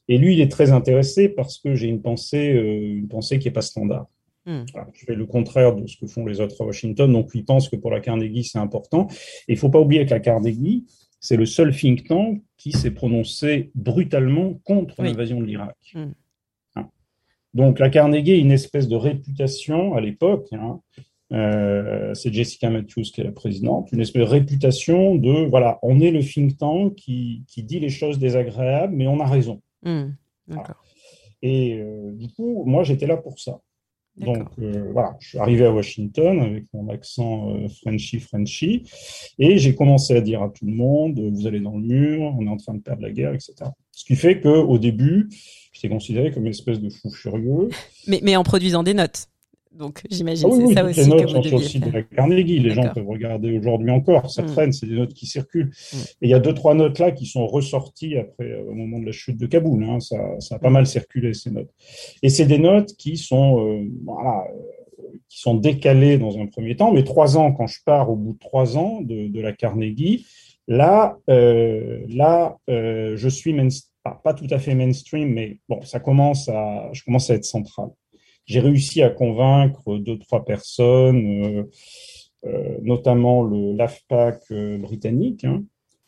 [0.07, 3.47] Et lui, il est très intéressé parce que j'ai une pensée, euh, une pensée qui
[3.47, 4.07] est pas standard.
[4.47, 4.63] Hmm.
[4.73, 7.11] Voilà, je fais le contraire de ce que font les autres à Washington.
[7.11, 9.07] Donc, il pense que pour la Carnegie, c'est important.
[9.47, 10.85] Et il ne faut pas oublier que la Carnegie,
[11.19, 15.07] c'est le seul think tank qui s'est prononcé brutalement contre Oui.
[15.09, 15.75] l'invasion de l'Irak.
[15.93, 16.11] Hmm.
[16.77, 16.87] Hein.
[17.53, 20.47] Donc, la Carnegie a une espèce de réputation à l'époque.
[20.53, 20.79] hein.
[21.33, 25.99] Euh, c'est Jessica Matthews qui est la présidente, une espèce de réputation de voilà, on
[25.99, 29.61] est le think tank qui, qui dit les choses désagréables, mais on a raison.
[29.83, 30.11] Hmm.
[31.41, 33.59] Et euh, du coup, moi, j'étais là pour ça.
[34.17, 38.83] Donc euh, voilà, je suis arrivé à Washington avec mon accent euh, Frenchy Frenchy
[39.37, 42.35] et j'ai commencé à dire à tout le monde euh, vous allez dans le mur,
[42.37, 43.53] on est en train de perdre la guerre, etc.
[43.91, 45.29] Ce qui fait que au début,
[45.71, 47.69] j'étais considéré comme une espèce de fou furieux.
[48.07, 49.27] Mais, mais en produisant des notes.
[49.77, 51.87] Donc, j'imagine Ah oui, c'est oui, ça aussi les que notes vous sont sur le
[51.91, 52.59] de la Carnegie.
[52.59, 54.31] Les gens peuvent regarder aujourd'hui encore.
[54.31, 55.67] Ça traîne, c'est des notes qui circulent.
[55.93, 55.97] Mm.
[55.97, 58.99] Et il y a deux, trois notes là qui sont ressorties après, euh, au moment
[58.99, 59.83] de la chute de Kaboul.
[59.83, 59.99] hein.
[59.99, 61.69] Ça, ça a pas mal circulé, ces notes.
[62.23, 66.75] Et c'est des notes qui sont, euh, voilà, euh, qui sont décalées dans un premier
[66.75, 66.91] temps.
[66.91, 70.25] Mais trois ans, quand je pars au bout de trois ans de, de la Carnegie,
[70.67, 73.67] là, euh, là, je suis main-
[74.03, 77.45] pas, pas tout à fait mainstream, mais bon, ça commence à, je commence à être
[77.45, 77.87] central
[78.47, 81.63] j'ai réussi à convaincre deux, trois personnes, euh,
[82.45, 85.43] euh, notamment le l'AFPAC euh, britannique.
[85.43, 85.63] hein.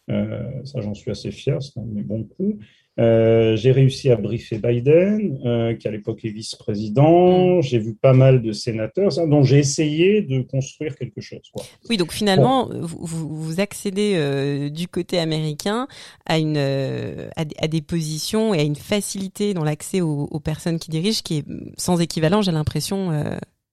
[0.09, 2.57] Euh, ça, j'en suis assez fier, c'est un de mes bons coups.
[2.99, 7.61] Euh, j'ai réussi à briefer Biden, euh, qui à l'époque est vice-président.
[7.61, 11.49] J'ai vu pas mal de sénateurs, ça, donc j'ai essayé de construire quelque chose.
[11.53, 11.63] Quoi.
[11.89, 15.87] Oui, donc finalement, vous, vous, vous accédez euh, du côté américain
[16.25, 20.39] à, une, à, des- à des positions et à une facilité dans l'accès aux, aux
[20.41, 21.45] personnes qui dirigent qui est
[21.77, 23.11] sans équivalent, j'ai l'impression,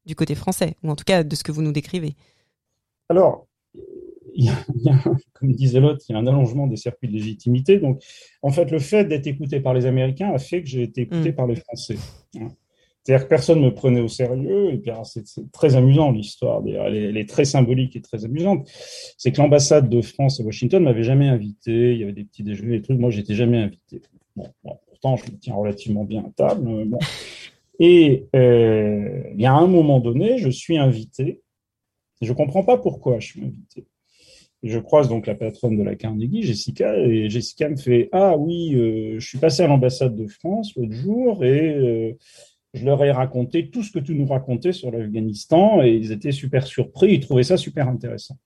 [0.06, 2.14] du côté français, ou en tout cas de ce que vous nous décrivez.
[3.08, 3.45] Alors,
[4.36, 4.98] il y a, il y a,
[5.34, 7.78] comme disait l'autre, il y a un allongement des circuits de légitimité.
[7.78, 8.02] Donc,
[8.42, 11.30] en fait, le fait d'être écouté par les Américains a fait que j'ai été écouté
[11.32, 11.34] Mm.
[11.34, 11.96] par les Français.
[12.38, 12.48] hein.
[13.02, 14.72] C'est-à-dire que personne ne me prenait au sérieux.
[14.72, 15.22] Et puis, c'est
[15.52, 16.60] très amusant l'histoire.
[16.60, 18.68] D'ailleurs, elle, est- elle est très symbolique et très amusante.
[19.16, 21.92] C'est que l'ambassade de France à Washington m'avait jamais invité.
[21.94, 22.98] Il y avait des petits déjeuners, des trucs.
[22.98, 24.02] Moi, j'étais jamais invité.
[24.34, 26.84] Bon, bon, pourtant, je me tiens relativement bien à table.
[26.86, 26.98] Bon.
[27.78, 31.42] Et euh, il y a un moment donné, je suis invité.
[32.22, 33.86] Je comprends pas pourquoi je suis invité.
[34.68, 38.74] Je croise donc la patronne de la Carnegie, Jessica, et Jessica me fait Ah oui,
[38.74, 42.12] euh, je suis passé à l'ambassade de France l'autre jour et euh,
[42.74, 46.32] je leur ai raconté tout ce que tu nous racontais sur l'Afghanistan et ils étaient
[46.32, 48.36] super surpris, ils trouvaient ça super intéressant.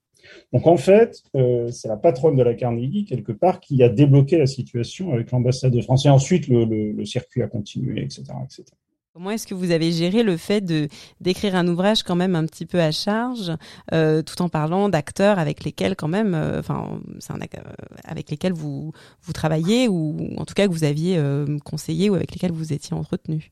[0.52, 4.36] Donc en fait, euh, c'est la patronne de la Carnegie, quelque part, qui a débloqué
[4.38, 6.06] la situation avec l'ambassade de France.
[6.06, 8.24] Et ensuite, le, le- le circuit a continué, etc.
[8.44, 8.64] etc.
[9.12, 10.86] Comment est-ce que vous avez géré le fait de
[11.20, 13.50] d'écrire un ouvrage quand même un petit peu à charge,
[13.92, 17.60] euh, tout en parlant d'acteurs avec lesquels quand même, euh, enfin, euh,
[18.04, 18.92] avec lesquels vous
[19.22, 21.20] vous travaillez ou en tout cas que vous aviez
[21.64, 23.50] conseillé ou avec lesquels vous étiez entretenu?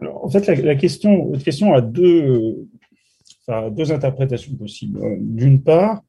[0.00, 2.66] Alors, en fait, la, question, votre question a deux,
[3.70, 5.00] deux interprétations possibles.
[5.20, 6.02] D'une part,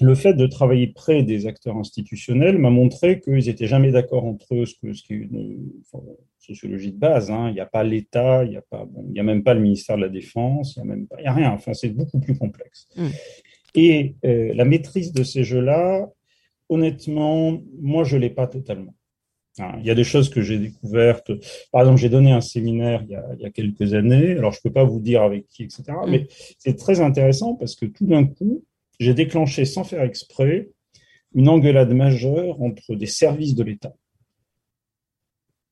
[0.00, 4.54] le fait de travailler près des acteurs institutionnels m'a montré qu'ils n'étaient jamais d'accord entre
[4.54, 6.04] eux, ce, que, ce qui est une enfin,
[6.38, 7.30] sociologie de base.
[7.30, 7.48] hein.
[7.48, 9.54] Il n'y a pas l'État, il n'y a, pas, bon, il y a même pas
[9.54, 11.52] le ministère de la Défense, il n'y a, même pas- il y a rien.
[11.52, 12.88] Enfin, c'est beaucoup plus complexe.
[12.96, 13.06] Mm.
[13.76, 16.08] Et euh, la maîtrise de ces jeux-là,
[16.68, 18.94] honnêtement, moi, je ne l'ai pas totalement.
[19.58, 21.30] Hein, Il y a des choses que j'ai découvertes.
[21.70, 24.32] Par exemple, j'ai donné un séminaire il y, a, il y a quelques années.
[24.32, 25.82] Alors, je ne peux pas vous dire avec qui, etc.
[25.88, 26.10] Mm.
[26.10, 26.26] Mais
[26.58, 28.64] c'est très intéressant parce que tout d'un coup,
[28.98, 30.70] j'ai déclenché sans faire exprès
[31.34, 33.94] une engueulade majeure entre des services de l'État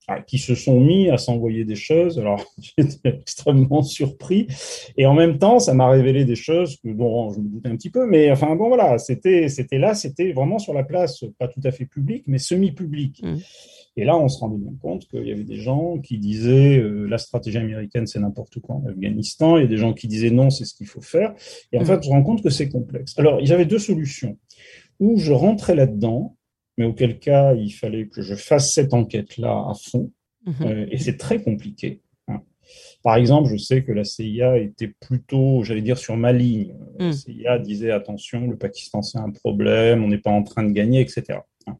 [0.08, 2.18] ah, qui se sont mis à s'envoyer des choses.
[2.18, 2.44] Alors,
[2.76, 4.48] j'étais extrêmement surpris.
[4.96, 7.90] Et en même temps, ça m'a révélé des choses dont je me doutais un petit
[7.90, 8.06] peu.
[8.06, 11.70] Mais enfin, bon, voilà, c'était, c'était là, c'était vraiment sur la place, pas tout à
[11.70, 13.22] fait publique, mais semi-publique.
[13.22, 13.36] Mmh.
[13.96, 17.06] Et là, on se rendait bien compte qu'il y avait des gens qui disaient euh,
[17.06, 19.58] la stratégie américaine, c'est n'importe quoi en Afghanistan.
[19.58, 21.34] Il y a des gens qui disaient non, c'est ce qu'il faut faire.
[21.72, 21.84] Et en mmh.
[21.84, 23.18] fait, on se rend compte que c'est complexe.
[23.18, 24.38] Alors, il y avait deux solutions.
[24.98, 26.36] Ou je rentrais là-dedans,
[26.78, 30.10] mais auquel cas, il fallait que je fasse cette enquête-là à fond.
[30.46, 30.52] Mmh.
[30.62, 32.00] Euh, et c'est très compliqué.
[32.28, 32.40] Hein.
[33.02, 36.74] Par exemple, je sais que la CIA était plutôt, j'allais dire, sur ma ligne.
[36.98, 37.12] La mmh.
[37.12, 41.02] CIA disait attention, le Pakistan c'est un problème, on n'est pas en train de gagner,
[41.02, 41.40] etc.
[41.66, 41.76] Hein.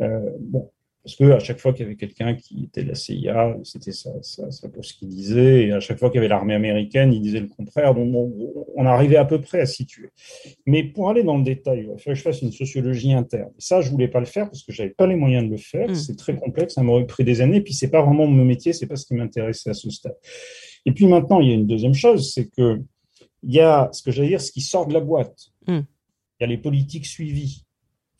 [0.00, 0.70] Euh, bon,
[1.06, 4.10] parce qu'à chaque fois qu'il y avait quelqu'un qui était de la CIA, c'était ça,
[4.22, 5.66] ça, ça, pour ce qu'il disait.
[5.66, 7.94] Et à chaque fois qu'il y avait l'armée américaine, il disait le contraire.
[7.94, 10.08] Donc, on, on, arrivait à peu près à situer.
[10.66, 13.50] Mais pour aller dans le détail, il va falloir que je fasse une sociologie interne.
[13.56, 15.58] Et ça, je voulais pas le faire parce que j'avais pas les moyens de le
[15.58, 15.88] faire.
[15.88, 15.94] Mm.
[15.94, 16.74] C'est très complexe.
[16.74, 17.60] Ça m'aurait pris des années.
[17.60, 18.72] Puis, c'est pas vraiment mon métier.
[18.72, 20.16] C'est pas ce qui m'intéressait à ce stade.
[20.86, 22.80] Et puis maintenant, il y a une deuxième chose, c'est que
[23.44, 25.52] il y a ce que j'allais dire, ce qui sort de la boîte.
[25.68, 25.82] Mm.
[26.40, 27.65] Il y a les politiques suivies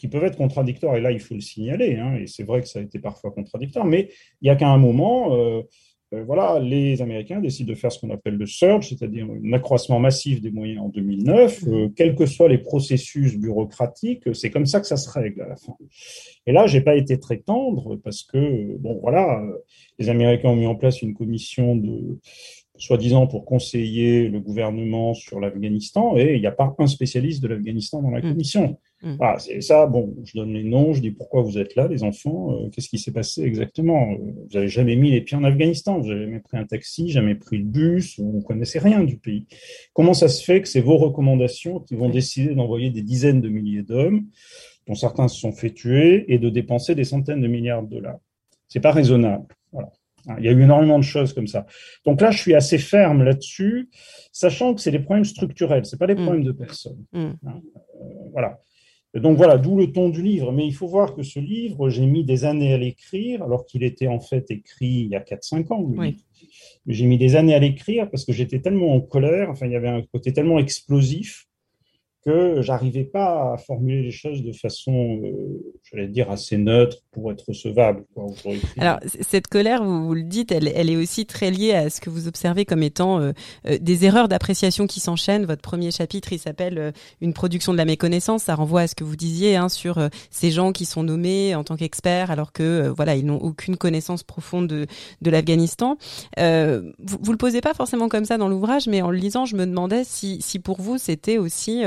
[0.07, 2.69] qui peuvent être contradictoires, et là il faut le signaler, hein, et c'est vrai que
[2.69, 4.09] ça a été parfois contradictoire, mais
[4.41, 5.63] il n'y a qu'à un moment, euh,
[6.15, 9.99] euh, voilà, les Américains décident de faire ce qu'on appelle le surge, c'est-à-dire un accroissement
[9.99, 14.81] massif des moyens en 2009, euh, quels que soient les processus bureaucratiques, c'est comme ça
[14.81, 15.75] que ça se règle à la fin.
[16.47, 19.43] Et là, j'ai pas été très tendre parce que, bon, voilà,
[19.99, 22.21] les Américains ont mis en place une commission de
[22.79, 27.49] soi-disant pour conseiller le gouvernement sur l'Afghanistan, et il n'y a pas un spécialiste de
[27.49, 28.31] l'Afghanistan dans la mmh.
[28.31, 28.79] commission.
[29.03, 29.17] Mmh.
[29.21, 32.03] Ah, c'est ça, bon, je donne les noms, je dis pourquoi vous êtes là, les
[32.03, 34.15] enfants, euh, qu'est-ce qui s'est passé exactement?
[34.15, 37.35] Vous n'avez jamais mis les pieds en Afghanistan, vous n'avez jamais pris un taxi, jamais
[37.35, 39.47] pris le bus, vous ne connaissez rien du pays.
[39.93, 43.51] Comment ça se fait que c'est vos recommandations qui vont décider d'envoyer des dizaines de
[43.51, 44.25] milliers d'hommes,
[44.89, 48.19] dont certains se sont fait tuer, et de dépenser des centaines de milliards de dollars?
[48.69, 49.47] C'est pas raisonnable.
[49.73, 49.93] Voilà.
[50.39, 51.67] Il y a eu énormément de choses comme ça.
[52.05, 53.91] Donc là, je suis assez ferme là-dessus,
[54.33, 56.23] sachant que c'est des problèmes structurels, c'est pas des mmh.
[56.23, 57.05] problèmes de personnes.
[57.13, 57.19] Mmh.
[57.47, 57.61] Hein,
[58.01, 58.59] euh, voilà.
[59.21, 60.53] Donc voilà, d'où le ton du livre.
[60.53, 63.83] Mais il faut voir que ce livre, j'ai mis des années à l'écrire, alors qu'il
[63.83, 65.83] était en fait écrit il y a 4-5 ans.
[65.83, 66.17] Oui.
[66.87, 69.77] J'ai mis des années à l'écrire parce que j'étais tellement en colère, enfin, il y
[69.77, 71.47] avait un côté tellement explosif
[72.27, 77.31] que j'arrivais pas à formuler les choses de façon, euh, j'allais dire, assez neutre pour
[77.31, 78.05] être recevable.
[78.79, 82.11] Alors, cette colère, vous, vous le dites, elle, est aussi très liée à ce que
[82.11, 83.33] vous observez comme étant euh,
[83.67, 85.47] euh, des erreurs d'appréciation qui s'enchaînent.
[85.47, 88.43] Votre premier chapitre, il s'appelle Une production de la méconnaissance.
[88.43, 91.63] Ça renvoie à ce que vous disiez hein, sur ces gens qui sont nommés en
[91.63, 94.87] tant qu'experts alors que voilà, ils n'ont aucune connaissance profonde de,
[95.23, 95.97] de l'Afghanistan.
[96.37, 99.55] vous, vous le posez pas forcément comme ça dans l'ouvrage, mais en le lisant, je
[99.55, 101.85] me demandais si, si pour vous c'était aussi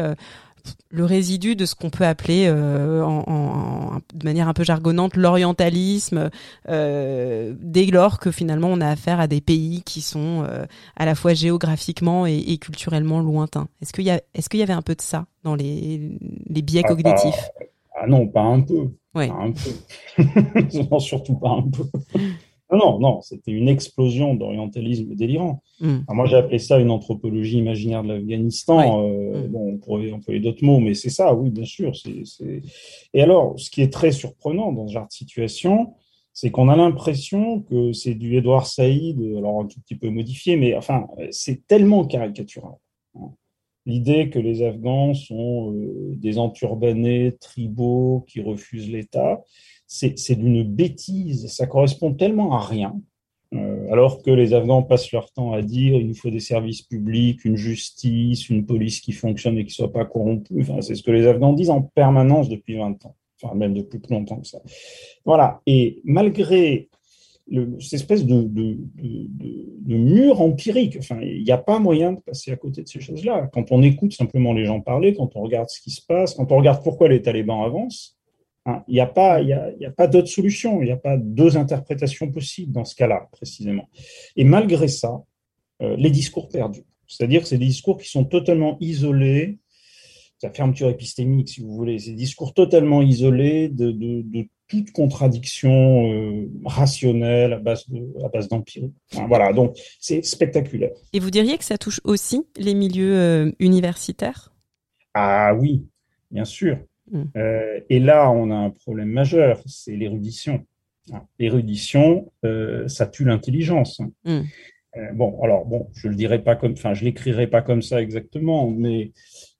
[0.89, 6.29] le résidu de ce qu'on peut appeler, euh, en, de manière un peu jargonnante, l'orientalisme,
[6.67, 11.05] euh, dès lors que finalement on a affaire à des pays qui sont euh, à
[11.05, 13.67] la fois géographiquement et, culturellement lointains.
[13.81, 16.17] Est-ce qu'il y, a, est-ce qu'il y avait un peu de ça dans les,
[16.47, 17.49] les biais ah, cognitifs?
[17.95, 18.89] ah, non, pas un peu.
[19.13, 20.23] Pas un peu.
[20.91, 21.83] non, surtout pas un peu.
[22.71, 25.63] Non, non, non, c'était une explosion d'orientalisme délirant.
[25.79, 25.99] Hmm.
[26.09, 29.03] moi, j'ai appelé ça une anthropologie imaginaire de l'Afghanistan.
[29.03, 29.47] Euh, hmm.
[29.47, 31.93] Bon, on pourrait employer d'autres mots, mais c'est ça, oui, bien sûr.
[33.13, 35.93] Et alors, ce qui est très surprenant dans ce genre de situation,
[36.33, 40.55] c'est qu'on a l'impression que c'est du Edouard Saïd, alors un tout petit peu modifié,
[40.55, 42.75] mais enfin, c'est tellement caricatural.
[43.15, 43.31] Hein.
[43.85, 49.41] L'idée que les Afghans sont euh, des enturbanés tribaux qui refusent l'État,
[49.89, 51.47] c'est d'une bêtise.
[51.47, 52.95] Ça correspond tellement à rien.
[53.55, 56.83] Euh, alors que les Afghans passent leur temps à dire il nous faut des services
[56.83, 60.63] publics, une justice, une police qui fonctionne et qui soit pas corrompue.
[60.81, 64.13] C'est ce que les Afghans disent en permanence depuis 20 ans, enfin même depuis plus
[64.13, 64.59] longtemps que ça.
[65.25, 65.61] Voilà.
[65.65, 66.89] Et malgré
[67.79, 68.77] cette espèce de, de,
[69.87, 73.49] mur empirique, enfin, il n'y a pas moyen de passer à côté de ces choses-là.
[73.51, 76.51] Quand on écoute simplement les gens parler, quand on regarde ce qui se passe, quand
[76.51, 78.18] on regarde pourquoi les talibans avancent,
[78.87, 81.57] il n'y a pas, il y a, pas d'autre solution, il n'y a pas deux
[81.57, 83.89] interprétations possibles dans ce cas-là, précisément.
[84.35, 85.23] Et malgré ça,
[85.81, 86.83] euh, les discours perdus.
[87.07, 89.59] C'est-à-dire que c'est des discours qui sont totalement isolés,
[90.43, 96.13] la fermeture épistémique, si vous voulez, c'est des discours totalement isolés de, de, toute contradiction
[96.13, 98.87] euh, rationnelle à base de, à base d'empire.
[99.27, 100.91] voilà, donc c'est spectaculaire.
[101.11, 104.53] Et vous diriez que ça touche aussi les milieux euh, universitaires?
[105.15, 105.87] Ah oui,
[106.29, 106.77] bien sûr.
[107.11, 107.23] Mm.
[107.35, 110.65] Euh, et là, on a un problème majeur, c'est l'érudition.
[111.39, 114.01] L'érudition, euh, ça tue l'intelligence.
[114.25, 114.41] Mm.
[114.97, 118.01] Euh, bon, alors bon, je le dirai pas comme, enfin, je l'écrirai pas comme ça
[118.01, 119.11] exactement, mais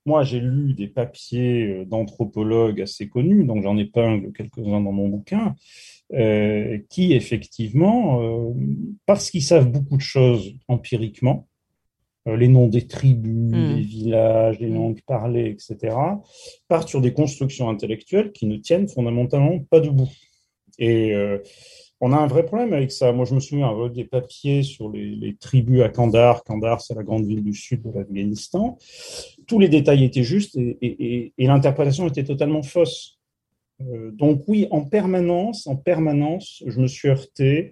[0.06, 5.56] moi, j'ai lu des papiers d'anthropologues assez connus, donc j'en épingle quelques-uns dans mon bouquin,
[6.90, 8.56] qui effectivement,
[9.06, 11.49] parce qu'ils savent beaucoup de choses empiriquement,
[12.26, 13.76] les noms des tribus, hmm.
[13.76, 15.96] des villages, les langues parlées, etc.,
[16.68, 20.10] partent sur des constructions intellectuelles qui ne tiennent fondamentalement pas debout.
[20.78, 21.14] Et
[22.02, 23.12] on a un vrai problème avec ça.
[23.12, 26.44] Moi, je me souviens avoir des papiers sur les, tribus à Kandahar.
[26.44, 28.78] Kandahar, c'est la grande ville du sud de l'Afghanistan.
[29.48, 33.19] Tous les détails étaient justes et, l'interprétation était totalement fausse.
[33.82, 37.72] Euh, donc oui, en permanence, en permanence, je me suis heurté.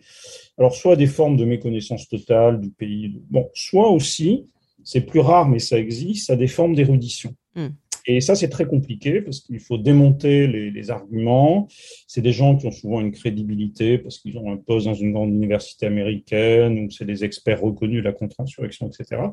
[0.57, 4.45] Alors soit des formes de méconnaissance totale du pays, bon, soit aussi,
[4.83, 7.35] c'est plus rare, mais ça existe, à des formes d'érudition.
[7.55, 7.69] Hmm.
[8.09, 11.67] Et ça, c'est très compliqué parce qu'il faut démonter les, arguments.
[12.07, 15.11] C'est des gens qui ont souvent une crédibilité parce qu'ils ont un poste dans une
[15.11, 19.23] grande université américaine ou c'est des experts reconnus de la contre-insurrection, etc.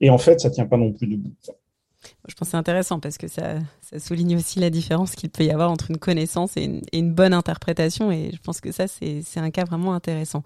[0.00, 1.34] Et en fait, ça tient pas non plus debout.
[2.28, 3.54] Je pense que c'est intéressant parce que ça,
[3.98, 8.10] souligne aussi la différence qu'il peut y avoir entre une connaissance et une, bonne interprétation.
[8.10, 10.42] Et je pense que ça, c'est un cas vraiment intéressant.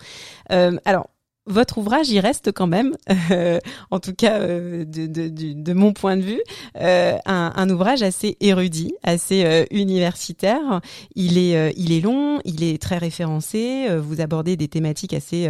[0.50, 1.08] Euh, alors,
[1.46, 2.96] votre ouvrage y reste quand même,
[3.30, 3.58] euh,
[3.90, 6.40] en tout cas euh, de, de, de, mon point de vue,
[6.80, 10.80] euh, un, un, ouvrage assez érudit, assez euh, universitaire.
[11.14, 13.86] Il est, euh, il est long, il est très référencé.
[13.98, 15.48] vous abordez des thématiques assez,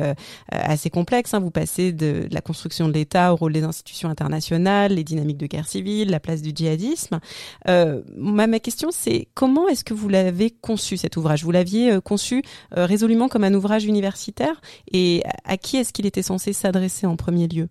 [0.50, 1.34] assez complexes.
[1.34, 1.40] Hein.
[1.40, 5.46] Vous passez de, la construction de l'État au rôle des institutions internationales, les dynamiques de
[5.46, 7.20] guerre civile, la place du djihadisme.
[7.66, 11.44] Ma, ma, question, c'est comment est-ce que vous l'avez conçu cet ouvrage?
[11.44, 14.60] Vous l'aviez conçu résolument comme un ouvrage universitaire?
[14.92, 17.68] Et à qui est est-ce qu'il était censé s'adresser en premier lieu?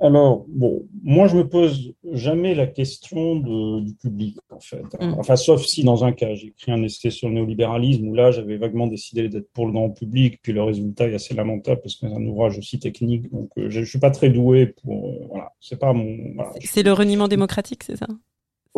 [0.00, 3.36] Alors, bon, moi, je me pose jamais la question
[3.80, 4.84] du public, en fait.
[4.98, 5.14] Mm.
[5.18, 8.30] Enfin, sauf si, dans un cas, j'ai écrit un essai sur le néolibéralisme, où là,
[8.30, 11.96] j'avais vaguement décidé d'être pour le grand public, puis le résultat est assez lamentable, parce
[11.96, 15.08] que c'est un ouvrage aussi technique, donc euh, je ne suis pas très doué pour...
[15.08, 16.16] Euh, voilà, c'est pas mon...
[16.64, 18.06] c'est le reniement démocratique, c'est ça?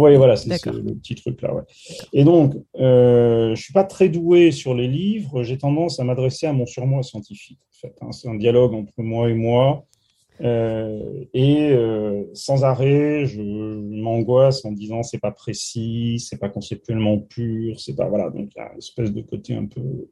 [0.00, 1.54] Oui, voilà, c'est le petit truc là.
[1.54, 1.62] Ouais.
[2.12, 5.42] Et donc, euh, je suis pas très doué sur les livres.
[5.42, 7.60] J'ai tendance à m'adresser à mon surmoi scientifique.
[7.70, 8.12] En fait, hein.
[8.12, 9.86] c'est un dialogue entre moi et moi.
[10.42, 17.18] Euh, et euh, sans arrêt, je, m'angoisse en disant c'est pas précis, c'est pas conceptuellement
[17.18, 18.30] pur, c'est pas voilà.
[18.30, 20.08] Donc il y a une espèce de côté un peu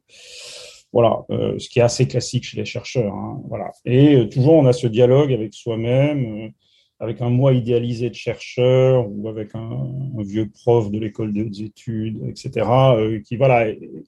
[0.91, 3.13] voilà, euh, ce qui est assez classique chez les chercheurs.
[3.13, 3.71] Hein, voilà.
[3.85, 6.51] Et toujours on a ce dialogue avec soi-même.
[6.99, 11.59] Avec un moi idéalisé de chercheur ou avec un, vieux prof de l'école des hautes
[11.59, 13.67] études, etc., euh, qui, voilà,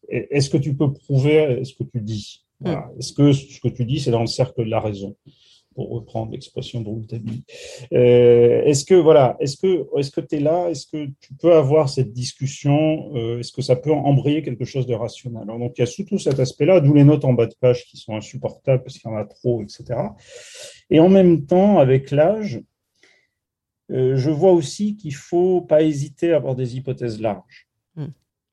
[0.10, 2.44] est-ce que tu peux prouver ce que tu dis?
[2.62, 2.80] Voilà.
[2.80, 3.00] Mm.
[3.00, 5.16] Est-ce que ce que tu dis, c'est dans le cercle de la raison?
[5.74, 7.44] Pour reprendre l'expression de Rouletabille.
[7.94, 10.70] Euh, est-ce que voilà, est-ce que est-ce que tu es là?
[10.70, 13.16] Est-ce que tu peux avoir cette discussion?
[13.16, 15.44] Euh, Est-ce que ça peut embrayer quelque chose de rationnel?
[15.44, 17.86] Alors, Donc il y a surtout cet aspect-là, d'où les notes en bas de page
[17.86, 19.98] qui sont insupportables parce qu'il y en a trop, etc.
[20.90, 22.60] Et en même temps, avec l'âge,
[23.92, 28.08] je vois aussi qu'il ne faut pas hésiter à avoir des hypothèses larges, hmm.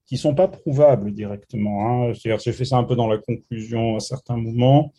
[0.06, 2.08] qui ne sont pas prouvables directement.
[2.08, 2.12] Hein.
[2.12, 4.92] J'ai fait ça un peu dans la conclusion à certains moments.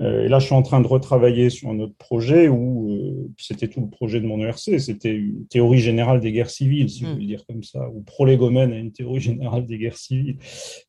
[0.00, 3.30] Euh, et là, je suis en train de retravailler sur un autre projet où euh,
[3.38, 7.04] c'était tout le projet de mon ERC, c'était une théorie générale des guerres civiles, si
[7.04, 7.14] je hmm.
[7.14, 10.38] veux dire comme ça, ou prolégomène à une théorie générale des guerres civiles.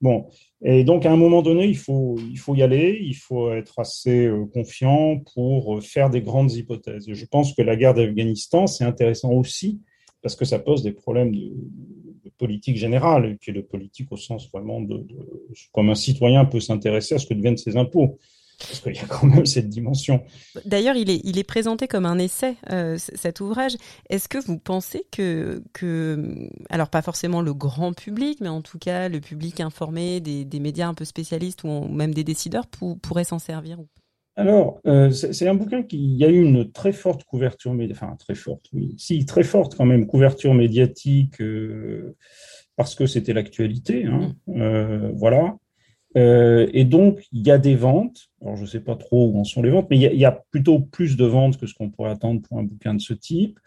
[0.02, 0.26] Bon,
[0.63, 3.78] et donc à un moment donné, il faut, il faut y aller, il faut être
[3.78, 7.08] assez euh, confiant pour faire des grandes hypothèses.
[7.08, 9.82] Et je pense que la guerre d'Afghanistan, c'est intéressant aussi
[10.24, 11.52] parce que ça pose des problèmes de,
[12.38, 15.15] politique générale, qui est de politique au sens vraiment de, de
[15.72, 18.20] comme un citoyen peut s'intéresser à ce que deviennent ses impôts.
[18.60, 20.24] Parce qu'il y a quand même cette dimension.
[20.65, 23.74] D'ailleurs, il est, il est présenté comme un essai, euh, cet ouvrage.
[24.10, 28.80] Est-ce que vous pensez que, que, alors pas forcément le grand public, mais en tout
[28.80, 33.00] cas le public informé, des, des médias un peu spécialistes ou même des décideurs pour,
[33.00, 33.78] pourraient s'en servir
[34.38, 38.36] alors, euh, c'est un bouquin qui y a eu une très forte couverture, enfin très
[38.36, 42.18] forte, oui, si très forte quand même couverture médiatique euh,
[42.76, 45.12] parce que c'était l'actualité, hein, mm.
[45.15, 45.56] voilà.
[46.17, 48.30] Euh, et donc, il y a des ventes.
[48.41, 50.32] Alors, je ne sais pas trop où en sont les ventes, mais il y, a,
[50.51, 53.60] plutôt plus de ventes que ce qu'on pourrait attendre pour un bouquin de ce type.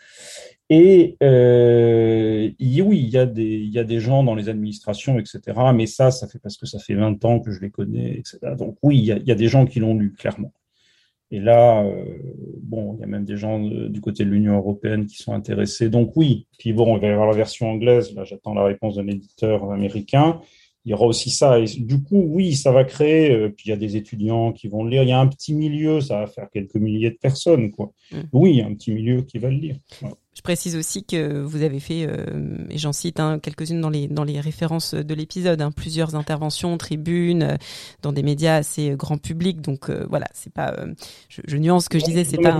[0.70, 5.18] Et euh, oui, il y, a des, il y a des gens dans les administrations,
[5.18, 5.40] etc.
[5.74, 8.38] Mais ça, ça fait parce que ça fait 20 ans que je les connais, etc.
[8.56, 10.52] Donc oui, il y a, il y a des gens qui l'ont lu, clairement.
[11.30, 12.04] Et là, euh,
[12.62, 15.90] bon, il y a même des gens du côté de l'Union européenne qui sont intéressés.
[15.90, 18.14] Donc oui, puis bon, on va y avoir la version anglaise.
[18.14, 20.40] Là, j'attends la réponse d'un éditeur américain
[20.88, 21.58] il y aura aussi ça.
[21.58, 23.30] Et du coup, oui, ça va créer.
[23.30, 25.02] Euh, puis il y a des étudiants qui vont le lire.
[25.02, 27.92] Il y a un petit milieu, ça va faire quelques milliers de personnes, quoi.
[28.10, 28.20] Mm.
[28.32, 29.76] Oui, il y a un petit milieu qui va le lire.
[30.38, 34.06] Je précise aussi que vous avez fait, euh, et j'en cite hein, quelques-unes dans les,
[34.06, 37.56] dans les références de l'épisode, hein, plusieurs interventions, tribunes, euh,
[38.02, 39.60] dans des médias assez grand public.
[39.60, 40.76] Donc voilà, c'est pas,
[41.28, 42.56] je, je, nuance ce que je disais, c'est pas.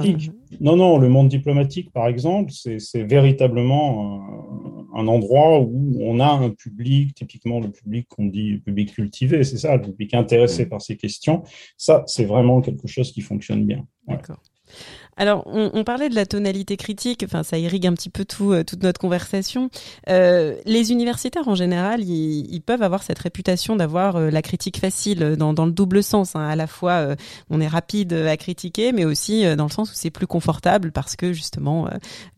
[0.61, 4.25] Non, non, le monde diplomatique, par exemple, c'est véritablement
[4.97, 8.93] un, un, endroit où on a un public, typiquement le public qu'on dit le public
[8.93, 10.69] cultivé, c'est ça, le public intéressé mm.
[10.69, 11.45] par ces questions.
[11.77, 13.87] Ça, c'est vraiment quelque chose qui fonctionne bien.
[14.09, 14.43] D'accord.
[15.19, 18.63] Alors, on, parlait de la tonalité critique, enfin, ça irrigue un petit peu tout, euh,
[18.63, 19.69] toute notre conversation.
[20.09, 25.35] Euh, les universitaires, en général, ils, peuvent avoir cette réputation d'avoir euh, la critique facile
[25.37, 26.37] dans, dans le double sens.
[26.37, 26.47] Hein.
[26.47, 27.17] À la fois,
[27.51, 31.17] on est rapide à critiquer, mais aussi dans le sens où c'est plus confortable parce
[31.17, 31.89] que, justement,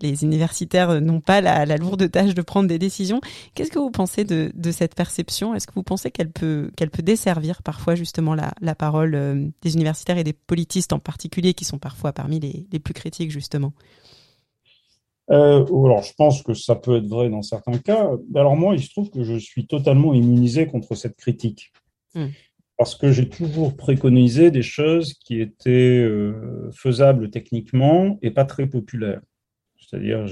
[0.01, 3.21] les universitaires n'ont pas la, lourde tâche de prendre des décisions.
[3.55, 5.55] Qu'est-ce que vous pensez de, de cette perception?
[5.55, 9.75] Est-ce que vous pensez qu'elle peut, qu'elle peut desservir parfois, justement, la, la parole des
[9.75, 13.73] universitaires et des politistes en particulier, qui sont parfois parmi les les plus critiques, justement
[15.31, 18.11] euh, alors, je pense que ça peut être vrai dans certains cas.
[18.35, 21.73] Alors moi, il se trouve que je suis totalement immunisé contre cette critique.
[22.15, 22.29] Hmm.
[22.77, 28.67] Parce que j'ai toujours préconisé des choses qui étaient euh, faisables techniquement et pas très
[28.67, 29.21] populaires.
[29.79, 30.25] C'est-à-dire,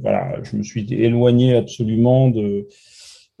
[0.00, 2.68] voilà, je me suis éloigné absolument de,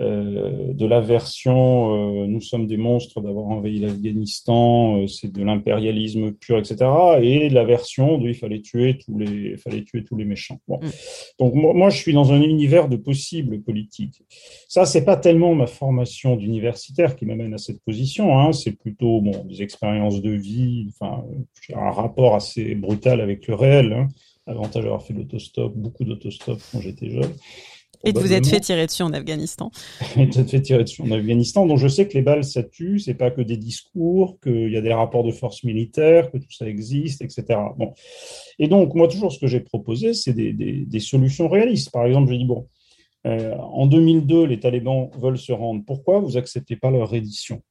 [0.00, 5.42] euh, de la version euh, nous sommes des monstres d'avoir envahi l'Afghanistan, euh, c'est de
[5.42, 6.86] l'impérialisme pur, etc.
[7.20, 10.60] Et la version de il fallait tuer tous les, fallait tuer tous les méchants.
[10.68, 10.78] Bon.
[10.78, 10.90] Mm.
[11.40, 14.22] Donc moi, je suis dans un univers de possibles politiques.
[14.68, 18.38] Ça, c'est pas tellement ma formation d'universitaire qui m'amène à cette position.
[18.38, 18.52] Hein.
[18.52, 21.24] C'est plutôt bon des expériences de vie, enfin
[21.74, 23.92] un rapport assez brutal avec le réel.
[23.92, 24.08] Hein.
[24.46, 27.34] Avantage d'avoir fait l'autostop, beaucoup d'autostop quand j'étais jeune.
[28.04, 29.70] Et de vous êtes fait tirer dessus en Afghanistan.
[30.16, 31.66] Et de vous fait tirer dessus en Afghanistan.
[31.66, 34.76] Donc je sais que les balles, ça tue, c'est pas que des discours, qu'il y
[34.76, 37.44] a des rapports de force militaire, que tout ça existe, etc.
[37.76, 37.92] Bon.
[38.58, 41.90] Et donc, moi, toujours, ce que j'ai proposé, c'est des, des, des, solutions réalistes.
[41.90, 42.66] Par exemple, j'ai dit, bon,
[43.26, 45.82] euh, en 2002, les talibans veulent se rendre.
[45.86, 47.62] Pourquoi vous acceptez pas leur reddition?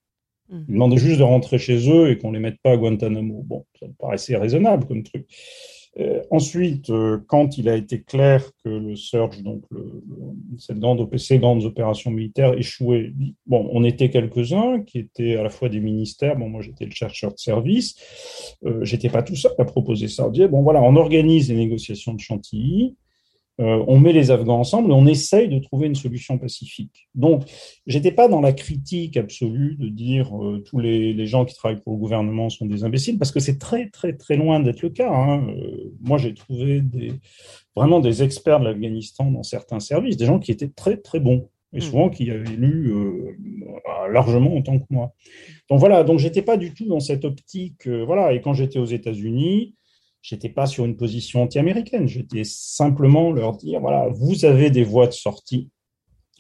[0.50, 0.64] Hmm.
[0.68, 3.44] Ils demandaient juste de rentrer chez eux et qu'on les mette pas à Guantanamo.
[3.44, 5.26] Bon, ça me paraissait raisonnable comme truc.
[6.00, 9.64] Euh, ensuite, euh, quand il a été clair que le surge, donc
[10.58, 13.14] cette grande, ces grandes opérations militaires échouaient,
[13.48, 16.36] bon, on était quelques-uns qui étaient à la fois des ministères.
[16.38, 17.96] Bon, moi j'étais le chercheur de service,
[18.66, 20.28] euh, j'étais pas tout seul à proposer ça.
[20.28, 22.96] On disait bon voilà, on organise les négociations de Chantilly.
[23.60, 27.10] Euh, on met les Afghans ensemble et on essaye de trouver une solution pacifique.
[27.16, 27.44] Donc,
[27.88, 31.94] j'étais pas dans la critique absolue de dire euh, tous les, gens qui travaillent pour
[31.94, 35.12] le gouvernement sont des imbéciles, parce que c'est très très très loin d'être le cas.
[35.12, 35.48] Hein.
[35.50, 37.14] Euh, moi, j'ai trouvé des,
[37.76, 41.50] vraiment des experts de l'Afghanistan dans certains services, des gens qui étaient très très bons
[41.74, 41.82] et mmh.
[41.82, 42.94] souvent qui avaient lu
[44.10, 45.14] largement en tant que moi.
[45.70, 47.88] Donc voilà, donc j'étais pas du tout dans cette optique.
[47.88, 49.76] voilà, et quand j'étais aux États-Unis,
[50.28, 52.06] J'étais pas sur une position anti-américaine.
[52.06, 55.70] J'étais simplement leur dire voilà, vous avez des voies de sortie.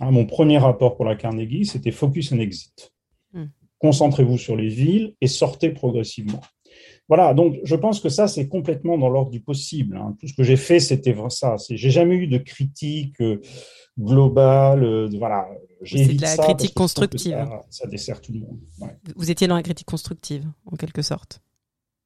[0.01, 2.91] Hein, mon premier rapport pour la Carnegie, c'était Focus and Exit.
[3.31, 3.45] Hmm.
[3.79, 6.41] Concentrez-vous sur les villes et sortez progressivement.
[7.07, 9.95] Voilà, donc je pense que ça, c'est complètement dans l'ordre du possible.
[9.95, 10.17] Hein.
[10.19, 11.55] Tout ce que j'ai fait, c'était ça.
[11.69, 13.39] J'ai jamais eu de critique euh,
[13.97, 14.83] globale.
[14.83, 15.47] Euh, voilà,
[15.85, 17.37] c'est de la critique constructive.
[17.69, 18.59] Ça, dessert tout le monde.
[19.15, 21.41] Vous étiez dans la critique constructive, en quelque sorte.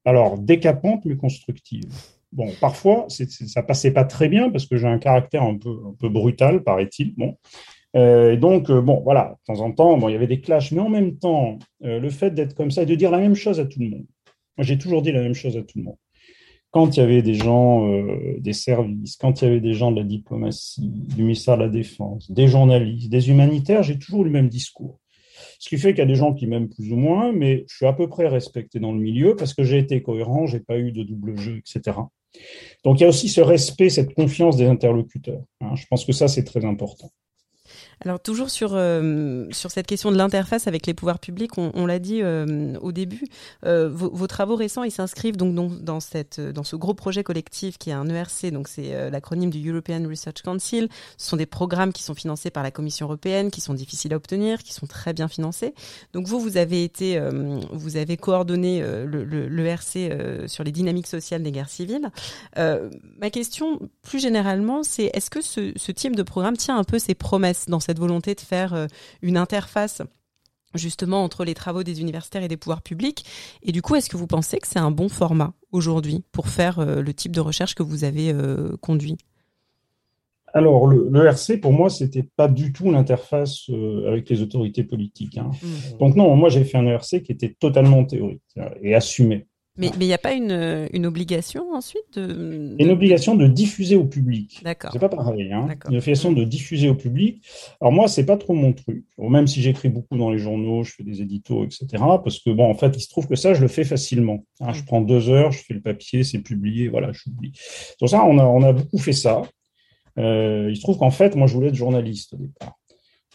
[0.05, 1.85] Alors, décapante mais constructive.
[2.31, 6.63] Bon, parfois, ça passait pas très bien parce que j'ai un caractère un peu, brutal,
[6.63, 7.13] paraît-il.
[7.15, 7.35] Bon.
[7.97, 10.79] Euh, donc, euh, bon, voilà, de temps en temps, il y avait des clashs, mais
[10.79, 13.59] en même temps, euh, le fait d'être comme ça et de dire la même chose
[13.59, 14.05] à tout le monde.
[14.57, 15.97] Moi, j'ai toujours dit la même chose à tout le monde.
[16.71, 17.85] Quand il y avait des gens
[18.39, 21.69] des services, quand il y avait des gens de la diplomatie, du ministère de la
[21.69, 25.00] Défense, des journalistes, des humanitaires, j'ai toujours le même discours.
[25.61, 27.75] Ce qui fait qu'il y a des gens qui m'aiment plus ou moins, mais je
[27.75, 30.79] suis à peu près respecté dans le milieu parce que j'ai été cohérent, j'ai pas
[30.79, 31.97] eu de double jeu, etc.
[32.83, 35.43] Donc il y a aussi ce respect, cette confiance des interlocuteurs.
[35.59, 35.75] Hein.
[35.75, 37.11] Je pense que ça, c'est très important.
[38.03, 41.99] Alors toujours sur euh, sur cette question de l'interface avec les pouvoirs publics, on, l'a
[41.99, 43.25] dit euh, au début,
[43.65, 47.91] euh, vos, travaux récents ils s'inscrivent donc, dans cette dans ce gros projet collectif qui
[47.91, 50.89] est un ERC, donc c'est l'acronyme du European Research Council.
[51.17, 54.15] Ce sont des programmes qui sont financés par la Commission européenne, qui sont difficiles à
[54.15, 55.75] obtenir, qui sont très bien financés.
[56.13, 57.21] Donc vous vous avez été
[57.71, 62.09] vous avez coordonné le, le, l'ERC sur les dynamiques sociales des guerres civiles.
[62.55, 66.97] ma question plus généralement c'est est-ce que ce, ce type de programme tient un peu
[66.97, 68.87] ses promesses dans cette cette volonté de faire euh,
[69.21, 70.01] une interface
[70.75, 73.25] justement entre les travaux des universitaires et des pouvoirs publics.
[73.63, 76.79] Et du coup, est-ce que vous pensez que c'est un bon format aujourd'hui pour faire
[76.79, 79.17] euh, le type de recherche que vous avez euh, conduit?
[80.53, 83.69] Alors, le, RC, pour moi, c'était pas du tout l'interface
[84.07, 85.37] avec les autorités politiques.
[85.37, 85.51] Hein.
[85.61, 85.97] Mmh.
[85.97, 88.41] Donc non, moi j'ai fait un ERC qui était totalement théorique
[88.81, 89.47] et assumé.
[89.77, 94.03] Mais il n'y a pas une, une obligation ensuite de, Une obligation de diffuser au
[94.03, 94.59] public.
[94.63, 94.91] D'accord.
[94.91, 95.51] C'est pas pareil.
[95.51, 95.67] Hein.
[95.89, 97.41] Une obligation de diffuser au public.
[97.79, 99.05] Alors moi, c'est pas trop mon truc.
[99.17, 101.87] Même si j'écris beaucoup dans les journaux, je fais des éditos, etc.
[102.23, 104.43] Parce que bon, en fait, il se trouve que ça, je le fais facilement.
[104.59, 104.85] Hein, je mm.
[104.85, 107.53] prends deux heures, je fais le papier, c'est publié, voilà, j'oublie.
[107.97, 109.41] Sur ça, on a, on a beaucoup fait ça.
[110.17, 112.77] Euh, il se trouve qu'en fait, moi, je voulais être journaliste au départ.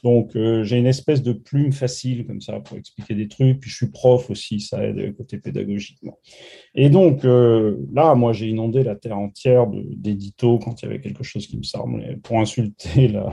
[0.07, 3.59] Donc, euh, j'ai une espèce de plume facile comme ça pour expliquer des trucs.
[3.59, 5.99] Puis, je suis prof aussi, ça aide côté pédagogique.
[6.77, 11.01] Et donc, euh, là, moi, j'ai inondé la terre entière d'éditos quand il y avait
[11.01, 13.33] quelque chose qui me semblait pour insulter la,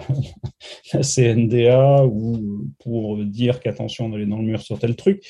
[0.93, 5.23] la CNDA ou pour dire qu'attention d'aller dans le mur sur tel truc.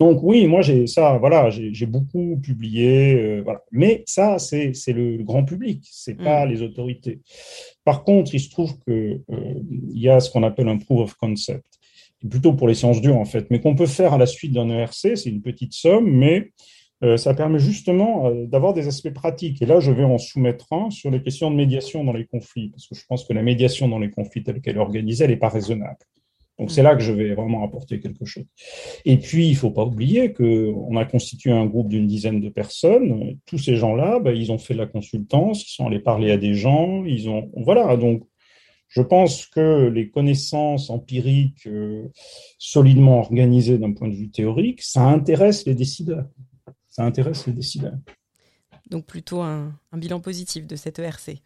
[0.00, 3.14] Donc, oui, moi, j'ai ça, voilà, j'ai beaucoup publié.
[3.14, 3.62] Euh, voilà.
[3.72, 6.50] Mais ça, c'est le grand public, c'est pas mmh.
[6.50, 7.20] les autorités.
[7.84, 9.54] Par contre, il se trouve qu'il euh,
[9.92, 11.78] y a ce qu'on appelle un proof of concept,
[12.28, 14.68] plutôt pour les sciences dures en fait, mais qu'on peut faire à la suite d'un
[14.68, 16.52] ERC, c'est une petite somme, mais
[17.02, 19.62] euh, ça permet justement euh, d'avoir des aspects pratiques.
[19.62, 22.68] Et là, je vais en soumettre un sur les questions de médiation dans les conflits,
[22.70, 25.30] parce que je pense que la médiation dans les conflits telle qu'elle est organisée, elle
[25.30, 25.98] n'est pas raisonnable.
[26.58, 28.44] Donc c'est là que je vais vraiment apporter quelque chose.
[29.06, 32.50] Et puis, il ne faut pas oublier qu'on a constitué un groupe d'une dizaine de
[32.50, 33.38] personnes.
[33.46, 36.36] Tous ces gens-là, bah, ils ont fait de la consultance, ils sont allés parler à
[36.36, 37.50] des gens, ils ont...
[37.56, 38.24] Voilà, donc
[38.90, 42.08] je pense que les connaissances empiriques euh,
[42.58, 46.26] solidement organisées d'un point de vue théorique, ça intéresse les décideurs.
[46.88, 47.96] Ça intéresse les décideurs.
[48.90, 51.40] Donc plutôt un, un bilan positif de cette ERC.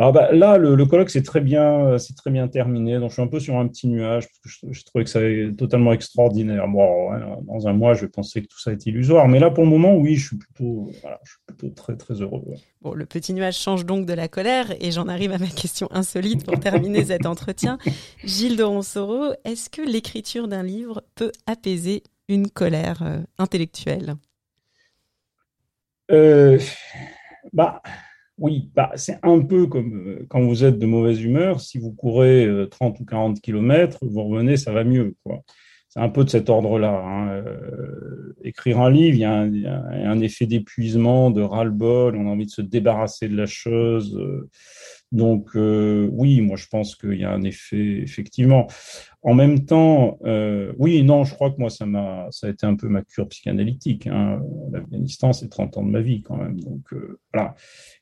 [0.00, 2.98] Alors bah, là, le, colloque c'est très bien, c'est très bien terminé.
[2.98, 5.20] Donc je suis un peu sur un petit nuage parce que je, trouvais que ça
[5.20, 6.66] est totalement extraordinaire.
[6.68, 7.10] Bon,
[7.42, 9.68] dans un mois, je vais penser que tout ça est illusoire, mais là pour le
[9.68, 12.42] moment, oui, je suis plutôt, je suis plutôt très très heureux.
[12.80, 15.86] Bon, le petit nuage change donc de la colère et j'en arrive à ma question
[15.90, 17.76] insolite pour terminer cet entretien.
[18.24, 24.14] Gilles de Ronsoro, est-ce que l'écriture d'un livre peut apaiser une colère euh, intellectuelle?
[26.10, 26.58] Euh,
[27.52, 27.82] Bah
[28.40, 31.92] oui, bah, c'est un peu comme euh, quand vous êtes de mauvaise humeur, si vous
[31.92, 35.14] courez 30 euh, ou 40 kilomètres, vous revenez, ça va mieux.
[35.88, 37.02] C'est un peu de cet ordre-là.
[37.04, 37.28] Hein.
[37.28, 42.46] Euh, écrire un livre, il y a un, effet d'épuisement, de ras-le-bol, on a envie
[42.46, 44.18] de se débarrasser de la chose.
[45.12, 48.66] Donc oui, moi je pense qu'il y a un effet, effectivement.
[49.22, 50.18] En même temps,
[50.78, 53.28] oui, non, je crois que moi ça m'a, ça a été un peu ma cure
[53.28, 54.06] psychanalytique.
[54.06, 54.40] Hein.
[54.72, 56.60] L'Afghanistan, c'est 30 ans de ma vie quand même.
[56.60, 56.94] Donc
[57.32, 57.54] voilà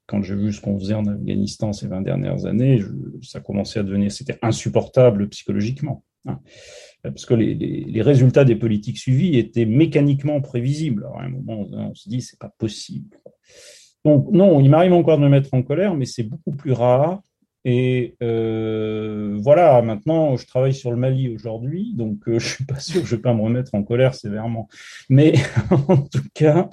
[0.08, 2.82] quand j'ai vu ce qu'on faisait en Afghanistan ces 20 dernières années,
[3.22, 6.02] ça commençait à devenir, c'était insupportable psychologiquement.
[6.26, 6.40] Hein.
[7.02, 11.06] parce que les, résultats des politiques suivies étaient mécaniquement prévisibles.
[11.14, 13.18] à un moment, on, se dit, c'est pas possible.
[14.04, 17.20] Donc, non, il m'arrive encore de me mettre en colère, mais c'est beaucoup plus rare.
[17.64, 22.78] Et euh, voilà, maintenant, je travaille sur le Mali aujourd'hui, donc euh, je suis pas
[22.78, 24.68] sûr que je vais pas me remettre en colère sévèrement.
[25.08, 25.34] Mais
[25.88, 26.70] en tout cas,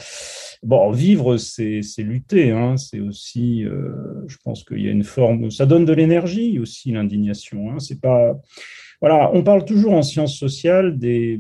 [0.66, 2.50] Bon, vivre, c'est lutter.
[2.50, 2.76] Hein.
[2.78, 6.92] C'est aussi, euh, je pense qu'il y a une forme, ça donne de l'énergie aussi
[6.92, 7.70] l'indignation.
[7.70, 7.80] Hein.
[7.80, 8.34] C'est pas,
[9.02, 11.40] on parle toujours en sciences sociales des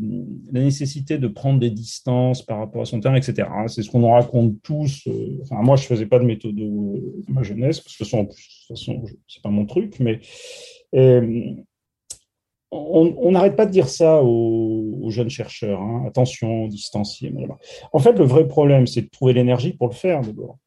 [0.51, 3.47] la nécessité de prendre des distances par rapport à son terrain, etc.
[3.67, 5.07] C'est ce qu'on nous raconte tous.
[5.07, 8.37] Euh, moi, je faisais pas de méthode de ma jeunesse parce que de toute
[8.67, 10.19] façon, c'est pas mon truc, mais
[10.95, 11.55] euh,
[12.71, 15.81] on n'arrête pas de dire ça aux, jeunes chercheurs.
[15.81, 16.03] Hein.
[16.07, 17.33] Attention, distancier.
[17.93, 20.57] En fait, le vrai problème, c'est de trouver l'énergie pour le faire d'abord.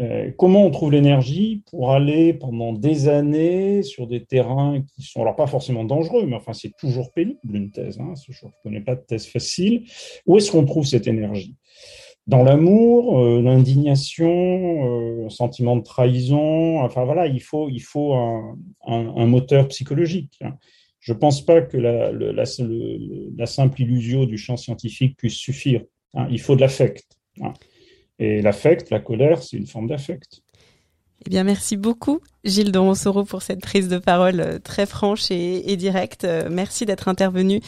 [0.00, 5.22] Euh, comment on trouve l'énergie pour aller pendant des années sur des terrains qui sont
[5.22, 7.98] alors pas forcément dangereux, mais enfin c'est toujours pénible une thèse.
[8.00, 9.84] Hein, je ne connais pas de thèse facile.
[10.26, 11.54] Où est-ce qu'on trouve cette énergie?
[12.26, 16.80] Dans l'amour, euh, l'indignation, euh, sentiment de trahison.
[16.80, 20.38] Enfin voilà, il faut, il faut un, moteur psychologique.
[20.40, 20.54] Hein.
[20.98, 25.82] Je ne pense pas que la, simple illusion du champ scientifique puisse suffire.
[26.14, 26.26] Hein.
[26.30, 27.06] Il faut de l'affect.
[28.18, 30.42] Et l'affect, la colère, c'est une forme d'affect.
[31.26, 35.30] Eh bien, merci beaucoup, Gilles de Ronsoro, pour cette prise de parole euh, très franche
[35.30, 36.26] et, et directe.
[36.50, 37.60] Merci d'être intervenu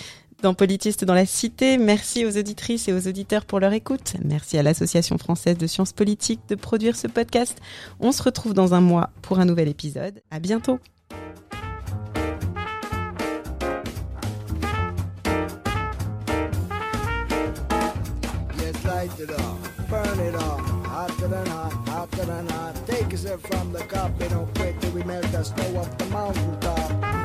[0.42, 1.78] dans Politiste dans la Cité.
[1.78, 4.14] Merci aux auditrices et aux auditeurs pour leur écoute.
[4.24, 7.59] Merci à l'Association française de sciences politiques de produire ce podcast.
[8.01, 10.22] On se retrouve dans un mois pour un nouvel épisode.
[10.30, 10.78] À bientôt.
[23.39, 24.18] From the cup.
[24.18, 27.16] Don't quit till we melt the snow off the mountain top.